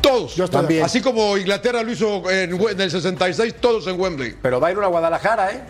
[0.00, 0.34] todos.
[0.36, 0.84] Yo También.
[0.84, 4.36] Así como Inglaterra lo hizo en, en el 66, todos en Wembley.
[4.42, 5.62] Pero va a ir uno a Guadalajara, ¿eh?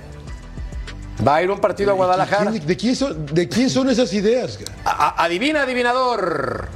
[1.27, 2.51] Va a ir un partido a Guadalajara.
[2.51, 4.59] ¿Quién- ¿De quién son, de quién son esas ideas?
[4.85, 6.69] A- adivina, adivinador.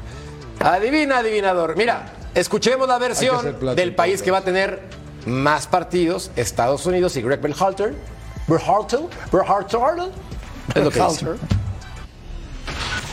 [0.60, 1.76] Adivina, adivinador.
[1.76, 4.80] Mira, escuchemos la versión del país que va a tener
[5.26, 7.94] más partidos, Estados Unidos y Greg Berhalter.
[8.46, 9.00] Berhalter,
[9.30, 9.78] Berhalter.
[10.74, 11.26] Es lo que dice.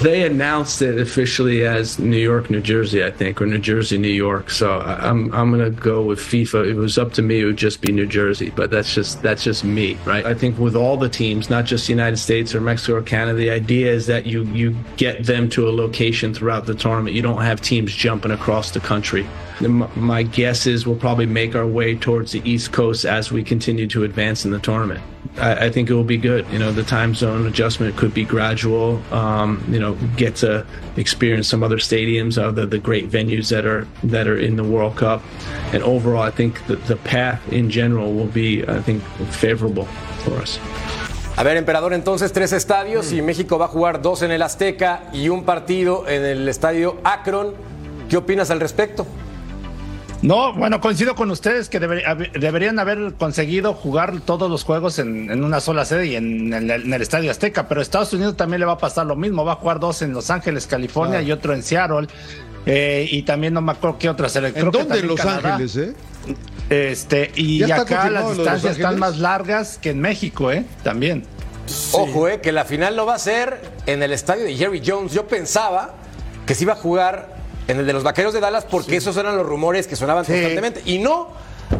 [0.01, 4.09] They announced it officially as New York, New Jersey, I think, or New Jersey, New
[4.09, 4.49] York.
[4.49, 6.69] So I'm I'm gonna go with FIFA.
[6.69, 8.49] If it was up to me, it would just be New Jersey.
[8.49, 10.25] But that's just that's just me, right?
[10.25, 13.37] I think with all the teams, not just the United States or Mexico or Canada,
[13.37, 17.15] the idea is that you you get them to a location throughout the tournament.
[17.15, 19.25] You don't have teams jumping across the country.
[19.61, 23.87] My guess is we'll probably make our way towards the East Coast as we continue
[23.87, 25.01] to advance in the tournament.
[25.37, 26.45] I, I think it will be good.
[26.51, 29.01] You know, the time zone adjustment could be gradual.
[29.13, 30.65] Um, you know, get to
[30.97, 34.97] experience some other stadiums, other the great venues that are that are in the World
[34.97, 35.21] Cup,
[35.73, 39.01] and overall, I think the, the path in general will be, I think,
[39.31, 39.85] favorable
[40.23, 40.59] for us.
[41.37, 45.09] A ver, emperador, entonces tres estadios y México va a jugar dos en el Azteca
[45.11, 47.53] y un partido en el estadio Akron.
[48.09, 49.05] ¿Qué opinas al respecto?
[50.25, 55.29] No, bueno, coincido con ustedes que deber- deberían haber conseguido jugar todos los juegos en,
[55.29, 58.35] en una sola sede y en el, en el Estadio Azteca, pero a Estados Unidos
[58.35, 61.21] también le va a pasar lo mismo, va a jugar dos en Los Ángeles, California
[61.21, 62.07] y otro en Seattle.
[62.65, 64.65] eh, y también no me acuerdo qué otra selección.
[64.65, 64.99] ¿En dónde?
[64.99, 65.93] En Los Ángeles, ¿eh?
[66.71, 70.65] Este, y ¿Ya está acá las distancias están más largas que en México, ¿eh?
[70.83, 71.23] También.
[71.91, 75.11] Ojo, eh, que la final lo va a ser en el estadio de Jerry Jones.
[75.13, 75.93] Yo pensaba
[76.47, 77.34] que se iba a jugar
[77.67, 80.31] en el de los Vaqueros de Dallas porque esos eran los rumores que sonaban Sí.
[80.33, 80.81] constantemente.
[80.85, 81.29] Y no,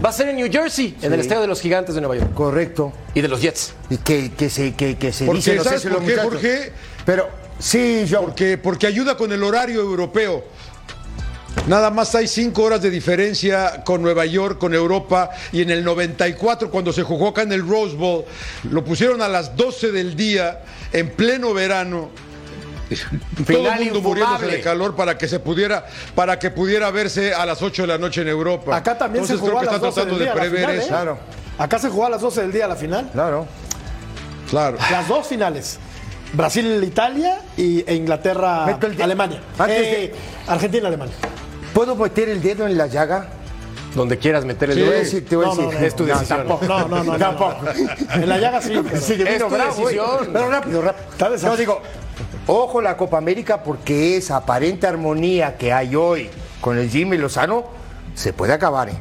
[0.04, 2.34] va a ser en New Jersey, en el estadio de los Gigantes de Nueva York
[2.34, 2.92] Correcto.
[3.14, 3.74] y de los Jets.
[3.90, 6.18] Y que, que se, que, que se Porque, dice, no sé ¿sabes si por qué,
[6.18, 6.72] Jorge?
[7.06, 7.30] Pero,
[7.60, 8.22] sí, yo.
[8.22, 10.44] Porque, porque ayuda con el horario europeo.
[11.68, 15.84] Nada más hay cinco horas de diferencia con Nueva York, con Europa, y en el
[15.84, 18.24] 94, cuando se jugó acá en el Rose Bowl,
[18.70, 20.62] lo pusieron a las 12 del día,
[20.94, 22.10] en pleno verano.
[23.46, 27.46] Todo el mundo muriéndose de calor para que se pudiera, para que pudiera verse a
[27.46, 28.76] las 8 de la noche en Europa.
[28.76, 30.36] Acá también Entonces se jugó creo a que las están 12 del tratando día de
[30.36, 30.86] la prever final, eso.
[30.86, 30.90] ¿eh?
[30.90, 31.20] Claro.
[31.58, 33.10] Acá se jugó a las 12 del día la final.
[33.12, 33.48] Claro.
[34.50, 34.78] Claro.
[34.92, 35.80] Las dos finales.
[36.34, 39.42] Brasil-Italia y, e Inglaterra-Alemania.
[39.58, 40.16] Antes Eh,
[40.48, 41.16] Argentina-Alemania.
[41.74, 43.28] ¿Puedo meter el dedo en la llaga?
[43.96, 45.04] Donde quieras meter el Te voy a dedo.
[45.06, 45.80] decir, te voy a No, no, decir.
[45.80, 46.38] no, es tu no, decisión.
[46.40, 46.66] tampoco.
[46.66, 47.58] No, no, no, no, Tampoco.
[47.64, 48.14] no.
[48.22, 48.74] En la llaga sí.
[48.84, 50.30] pero- Sí, Es tu bravo, decisión.
[50.34, 51.38] Pero rápido, rápido.
[51.50, 51.82] No digo,
[52.48, 56.30] ojo la Copa América porque esa aparente armonía que hay hoy
[56.62, 57.64] con el Jimmy Lozano
[58.14, 58.98] se puede acabar, ¿eh?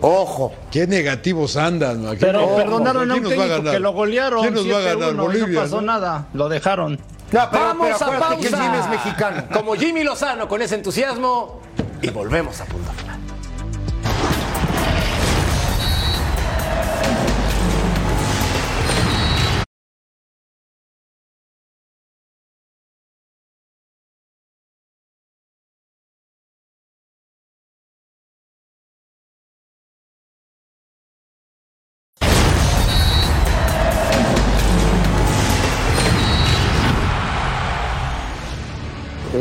[0.00, 0.52] Ojo.
[0.70, 2.02] Qué negativos andan.
[2.02, 2.10] ¿no?
[2.10, 4.82] Aquí Pero no- perdonaron a ¿quién un técnico que lo golearon ¿Quién nos va a
[4.82, 5.14] 7-1 ganar?
[5.14, 5.46] Bolivia.
[5.48, 5.86] no pasó ¿no?
[5.86, 6.26] nada.
[6.34, 6.92] Lo dejaron.
[7.32, 8.64] No, pero, Vamos pero a acuérdate que el pausa.
[8.64, 9.44] Jimmy es mexicano.
[9.52, 11.60] Como Jimmy Lozano con ese entusiasmo
[12.02, 12.90] y volvemos a punto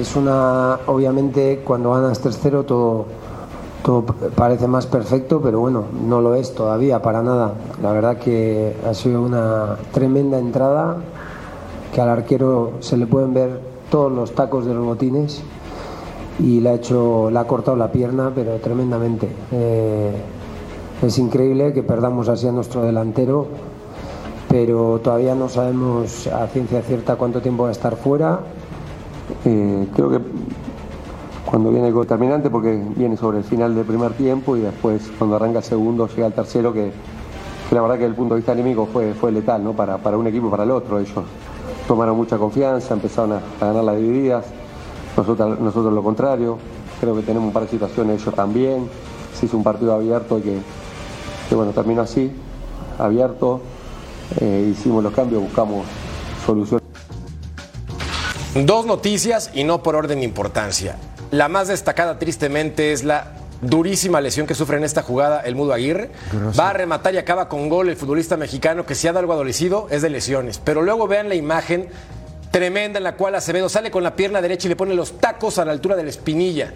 [0.03, 3.05] Es una, obviamente, cuando ganas 3-0 todo,
[3.85, 4.03] todo
[4.35, 7.53] parece más perfecto, pero bueno, no lo es todavía, para nada.
[7.81, 10.97] La verdad que ha sido una tremenda entrada,
[11.93, 15.41] que al arquero se le pueden ver todos los tacos de los botines
[16.37, 19.29] y le ha, hecho, le ha cortado la pierna, pero tremendamente.
[19.53, 20.11] Eh,
[21.01, 23.47] es increíble que perdamos así a nuestro delantero,
[24.49, 28.41] pero todavía no sabemos a ciencia cierta cuánto tiempo va a estar fuera.
[29.45, 30.19] Eh, creo que
[31.45, 35.11] cuando viene el gol terminante, porque viene sobre el final del primer tiempo y después
[35.17, 36.91] cuando arranca el segundo llega el tercero, que,
[37.71, 39.73] la verdad que desde el punto de vista anímico fue, fue letal ¿no?
[39.73, 40.99] para, para un equipo para el otro.
[40.99, 41.13] Ellos
[41.87, 44.45] tomaron mucha confianza, empezaron a, a ganar las divididas,
[45.15, 46.57] nosotros, nosotros lo contrario.
[46.99, 48.87] Creo que tenemos un par de situaciones, ellos también.
[49.33, 50.57] Se hizo un partido abierto que,
[51.49, 52.31] que bueno, terminó así,
[52.97, 53.61] abierto.
[54.39, 55.85] Eh, hicimos los cambios, buscamos
[56.45, 56.82] soluciones.
[58.55, 60.95] Dos noticias y no por orden de importancia.
[61.31, 63.31] La más destacada, tristemente, es la
[63.61, 66.11] durísima lesión que sufre en esta jugada el Mudo Aguirre.
[66.59, 69.33] Va a rematar y acaba con gol el futbolista mexicano que si ha dado algo
[69.33, 70.59] adolecido es de lesiones.
[70.63, 71.87] Pero luego vean la imagen
[72.51, 75.57] tremenda en la cual Acevedo sale con la pierna derecha y le pone los tacos
[75.57, 76.73] a la altura de la espinilla.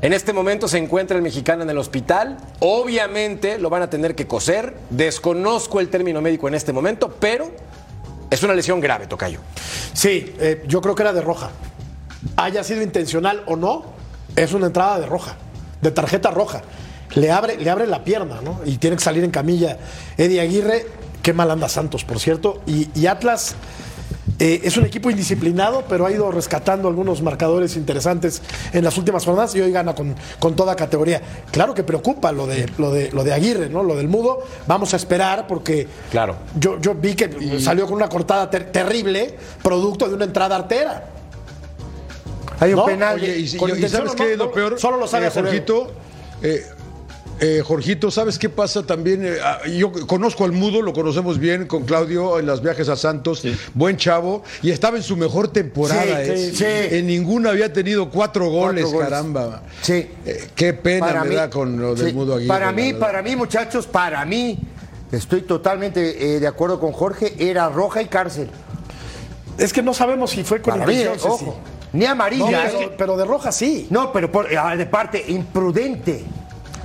[0.00, 2.36] En este momento se encuentra el mexicano en el hospital.
[2.60, 4.74] Obviamente lo van a tener que coser.
[4.90, 7.50] Desconozco el término médico en este momento, pero
[8.30, 9.40] es una lesión grave, Tocayo.
[9.92, 11.50] Sí, eh, yo creo que era de roja.
[12.36, 13.84] Haya sido intencional o no,
[14.36, 15.36] es una entrada de roja,
[15.80, 16.62] de tarjeta roja.
[17.14, 18.60] Le abre, le abre la pierna, ¿no?
[18.64, 19.78] Y tiene que salir en camilla
[20.16, 20.86] Eddie Aguirre.
[21.22, 22.62] Qué mal anda Santos, por cierto.
[22.66, 23.56] Y, y Atlas
[24.40, 28.40] eh, es un equipo indisciplinado, pero ha ido rescatando algunos marcadores interesantes
[28.72, 31.20] en las últimas jornadas y hoy gana con, con toda categoría.
[31.50, 33.82] Claro que preocupa lo de, lo, de, lo de Aguirre, ¿no?
[33.82, 34.38] Lo del mudo.
[34.66, 36.36] Vamos a esperar porque Claro.
[36.58, 41.08] yo, yo vi que salió con una cortada ter- terrible, producto de una entrada artera.
[42.60, 42.84] Hay un ¿No?
[42.86, 43.16] penal.
[43.16, 44.78] Oye, y, ¿sabes no, qué es lo peor?
[44.80, 45.30] solo lo sabe Eh.
[45.32, 45.92] Jorgito,
[46.42, 46.64] eh,
[47.40, 49.24] eh, Jorgito, ¿sabes qué pasa también?
[49.24, 52.96] Eh, ah, yo conozco al Mudo, lo conocemos bien con Claudio en los viajes a
[52.96, 53.42] Santos,
[53.74, 56.02] buen chavo, y estaba en su mejor temporada.
[56.24, 56.50] Sí, eh.
[56.52, 56.64] sí, sí.
[56.96, 59.08] En ninguna había tenido cuatro goles, goles.
[59.08, 59.62] caramba.
[59.82, 60.08] Sí.
[60.26, 62.48] Eh, qué pena me mí- da con lo del sí, Mudo Aguirre.
[62.48, 64.58] Para mí, para mí, muchachos, para mí,
[65.12, 68.48] estoy totalmente eh, de acuerdo con Jorge, era roja y cárcel.
[69.58, 71.54] Es que no sabemos si fue con Para intención.
[71.92, 72.64] Ni amarilla.
[72.66, 73.86] No, pero, pero de roja sí.
[73.90, 76.24] No, pero por- ah, de parte imprudente.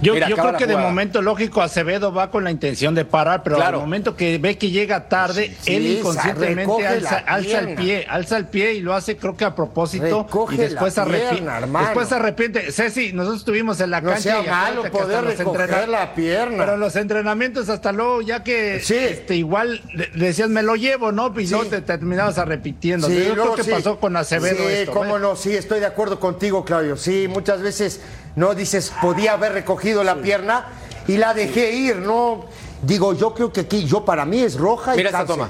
[0.04, 3.42] Yo, Mira, yo creo que de momento lógico Acevedo va con la intención de parar,
[3.42, 3.78] pero Claro.
[3.78, 8.38] al momento que ve que llega tarde, Sí, él inconscientemente alza, alza el pie, alza
[8.38, 11.36] el pie y lo hace creo que a propósito Recoge y después la arrepiente.
[11.36, 11.80] pierna.
[11.80, 12.72] Después se arrepiente.
[12.74, 16.58] Ceci, nosotros estuvimos en la No cancha sea y malo poder recoger la pierna.
[16.58, 18.96] Pero los entrenamientos hasta luego ya que Sí.
[18.96, 19.82] este, igual
[20.16, 21.34] decías me lo llevo, ¿no?
[21.40, 21.56] Y Sí.
[21.70, 23.08] te terminabas arrepintiendo.
[23.08, 24.92] Sí, Yo creo que pasó con Acevedo Sí, esto.
[24.92, 25.20] cómo ¿eh?
[25.22, 26.98] no, sí, estoy de acuerdo contigo, Claudio.
[26.98, 28.02] Sí, muchas veces
[28.36, 30.66] no dices, podía haber recogido la pierna
[31.08, 32.46] y la dejé ir, ¿no?
[32.82, 35.50] Digo, yo creo que aquí, yo para mí es roja y Mira esta toma.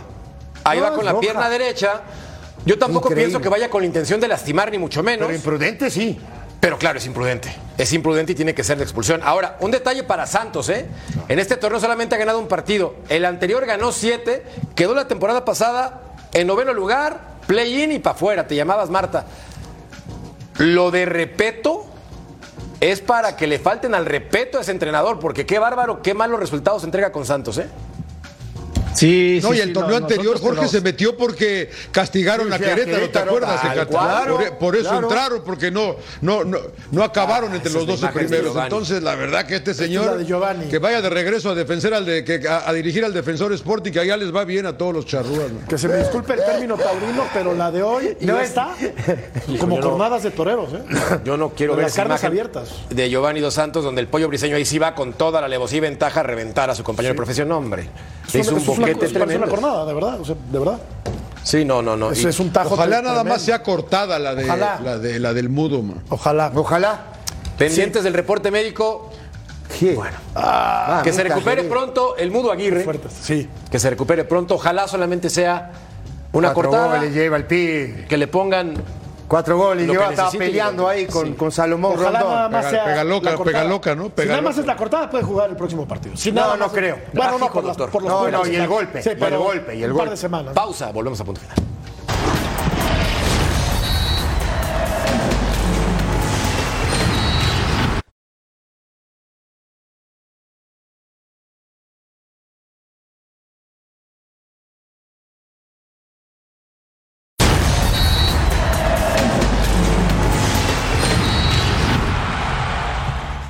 [0.63, 1.21] Ahí No, va con la roja.
[1.21, 2.01] pierna derecha.
[2.65, 3.31] Yo tampoco Increíble.
[3.31, 5.27] pienso que vaya con la intención de lastimar, ni mucho menos.
[5.27, 6.19] Pero imprudente, sí.
[6.59, 7.53] Pero claro, es imprudente.
[7.77, 9.19] Es imprudente y tiene que ser de expulsión.
[9.23, 10.85] Ahora, un detalle para Santos, ¿eh?
[11.27, 12.95] En este torneo solamente ha ganado un partido.
[13.09, 14.45] El anterior ganó siete.
[14.75, 16.01] Quedó la temporada pasada
[16.33, 18.47] en noveno lugar, play-in y para afuera.
[18.47, 19.25] Te llamabas Marta.
[20.57, 21.85] Lo de repeto
[22.91, 26.37] es para que le falten al repeto a ese entrenador, porque qué bárbaro, qué malos
[26.37, 27.69] resultados entrega con Santos, ¿eh?
[28.93, 32.53] Sí, No, sí, y el sí, torneo no, anterior Jorge se metió porque castigaron Sí,
[32.53, 33.61] a Querétaro, ¿te acuerdas?
[33.61, 33.87] tal Ecatepec?
[33.97, 35.07] cual, por, por eso claro.
[35.07, 36.57] entraron, porque no, no, no,
[36.91, 38.63] no acabaron entre esa los es la 12 imagen de primeros.
[38.63, 40.65] Entonces, la verdad que este es la señor de Giovanni.
[40.67, 43.91] que vaya de regreso a defender al de, que, a, a dirigir al defensor Sporting,
[43.91, 45.51] que allá les va bien a todos los charrúas.
[45.51, 45.67] ¿no?
[45.67, 48.73] Que se me disculpe el término taurino, pero la de hoy y No es- esta,
[49.59, 50.83] como jornadas de toreros, ¿eh?
[51.25, 52.69] Yo no quiero Con ver las carnes abiertas.
[52.89, 55.77] de Giovanni Dos Santos, donde el pollo briseño ahí sí va con toda la alevosía
[55.77, 57.47] y ventaja a reventar a su compañero de profesión.
[57.47, 57.89] No, hombre.
[58.33, 58.61] Le hizo un
[58.91, 60.79] Es una, eso parece una jornada, de verdad, o sea, de verdad.
[61.43, 62.11] Sí, no, no, no.
[62.11, 62.73] Eso Y- es un tajo.
[62.75, 64.79] Ojalá nada más sea cortada la de Ojalá.
[64.83, 65.81] la de la del mudo.
[65.81, 66.01] man.
[66.09, 66.51] Ojalá.
[66.55, 67.01] Ojalá.
[67.57, 69.09] Pendientes del reporte médico.
[69.95, 72.83] Bueno, Ah, que se recupere pronto el mudo Aguirre.
[72.83, 73.49] Fuertes, sí.
[73.71, 74.55] Que se recupere pronto.
[74.55, 75.71] Ojalá solamente sea
[76.31, 76.95] una Cuatro cortada.
[76.97, 78.05] goles lleva el pi.
[78.07, 78.75] Que le pongan.
[79.27, 81.33] Cuatro goles lleva, estaba peleando ahí con, Sí.
[81.33, 82.35] con Salomón Ojalá Rondón.
[82.35, 82.85] nada más Pega- sea.
[82.85, 84.11] pega loca, pega loca, ¿no?
[84.17, 86.15] si nada más es la cortada, puede jugar el próximo partido.
[86.17, 86.99] Si No, nada no creo.
[87.13, 87.91] Bueno, no, por, las, doctor.
[87.91, 90.09] por los No, no, y el golpe, Sí, y el golpe, y el un par
[90.09, 90.53] de semanas.
[90.53, 91.55] Pausa, volvemos a punto final.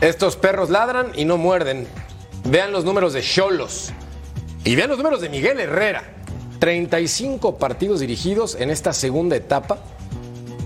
[0.04, 1.88] Estos perros ladran y no muerden.
[2.44, 3.94] Vean los números de Cholos.
[4.66, 6.04] Y vean los números de Miguel Herrera.
[6.60, 9.78] 35 partidos dirigidos en esta segunda etapa.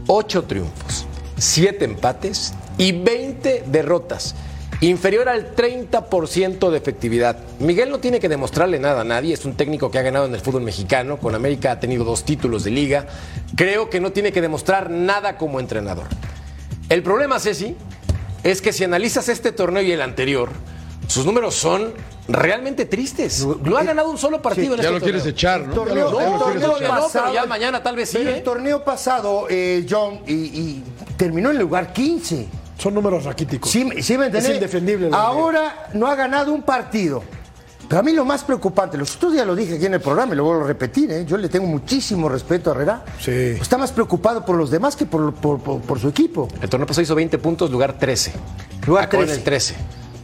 [0.08, 1.06] 8 triunfos,
[1.38, 4.34] 7 empates y 20 derrotas.
[4.82, 7.38] Inferior al 30% de efectividad.
[7.60, 9.36] Miguel no tiene que demostrarle nada a nadie.
[9.36, 11.18] Es un técnico que ha ganado en el fútbol mexicano.
[11.18, 13.06] Con América ha tenido dos títulos de liga.
[13.56, 16.08] Creo que no tiene que demostrar nada como entrenador.
[16.90, 17.76] El problema, Ceci,
[18.44, 20.50] es que si analizas este torneo y el anterior,
[21.08, 21.94] sus números son
[22.28, 23.46] realmente tristes.
[23.64, 25.36] No ha ganado un solo partido en Ya este lo quieres torneo.
[25.36, 25.68] echar, ¿no?
[25.68, 26.72] El torneo- Ya lo- ya el torneo echar.
[26.72, 28.38] no, pero pasado- ya mañana tal vez sí, Pero ¿eh?
[28.38, 30.84] el torneo pasado, eh, John, y, y
[31.18, 32.48] terminó en el lugar 15.
[32.78, 33.72] Son números raquíticos.
[33.72, 34.50] Sí, sí me entendés?
[34.50, 35.10] Es indefendible.
[35.14, 37.24] Ahora no ha ganado un partido.
[37.88, 40.34] Pero a mí lo más preocupante, los otros días lo dije aquí en el programa
[40.34, 41.26] y lo vuelvo a repetir, ¿eh?
[41.26, 43.06] yo le tengo muchísimo respeto a Herrera.
[43.20, 43.32] Sí.
[43.32, 46.50] Está más preocupado por los demás que por, por- por- por su equipo.
[46.62, 48.34] El torneo pasado hizo 20 puntos, lugar 13.
[48.88, 49.40] Lugar Acabó en 13.
[49.40, 49.76] el 13.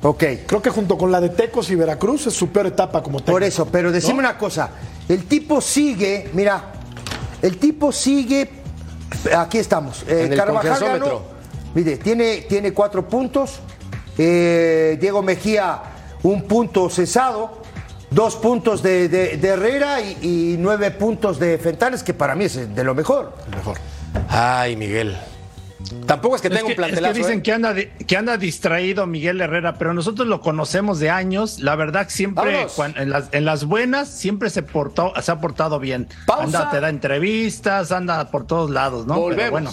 [0.01, 0.23] Ok.
[0.45, 3.31] Creo que junto con la de Tecos y Veracruz es su peor etapa como técnico.
[3.31, 4.69] Por eso, pero decime una cosa,
[5.07, 6.73] el tipo sigue, mira,
[7.41, 8.49] el tipo sigue,
[9.37, 11.21] aquí estamos, eh, En el Carvajal ganó,
[11.73, 13.59] mire, tiene, tiene cuatro puntos,
[14.17, 15.81] eh, Diego Mejía
[16.23, 17.61] un punto cesado,
[18.09, 22.45] dos puntos de, de- de Herrera y, y nueve puntos de Fentanes, que para mí
[22.45, 23.33] es de lo mejor.
[23.55, 23.77] Mejor.
[24.29, 25.15] Ay, Miguel.
[26.07, 27.11] Tampoco es que Es tenga que, un plantelazo.
[27.11, 27.43] es que dicen ¿eh?
[27.43, 27.75] que anda,
[28.07, 31.59] que anda distraído Miguel Herrera, pero nosotros lo conocemos de años.
[31.59, 32.65] La verdad, siempre
[32.95, 36.07] en, las, en las buenas siempre se, portó, se ha portado bien.
[36.25, 36.43] Pausa.
[36.45, 39.15] Anda, te da entrevistas, anda por todos lados, ¿no?
[39.15, 39.51] Pero Volvemos.
[39.51, 39.71] bueno.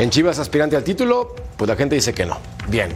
[0.00, 2.38] En Chivas aspirante al título, pues la gente dice que no.
[2.68, 2.90] Bien.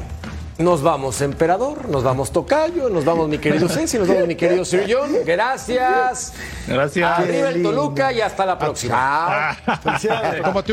[0.57, 4.65] Nos vamos, emperador, nos vamos, tocayo, nos vamos, mi querido Ceci, nos vamos, mi querido
[4.65, 5.11] Sir John.
[5.27, 6.33] Gracias.
[6.67, 7.19] Gracias.
[7.19, 9.55] Arriba el Toluca y hasta la próxima.
[9.85, 10.73] Whisky.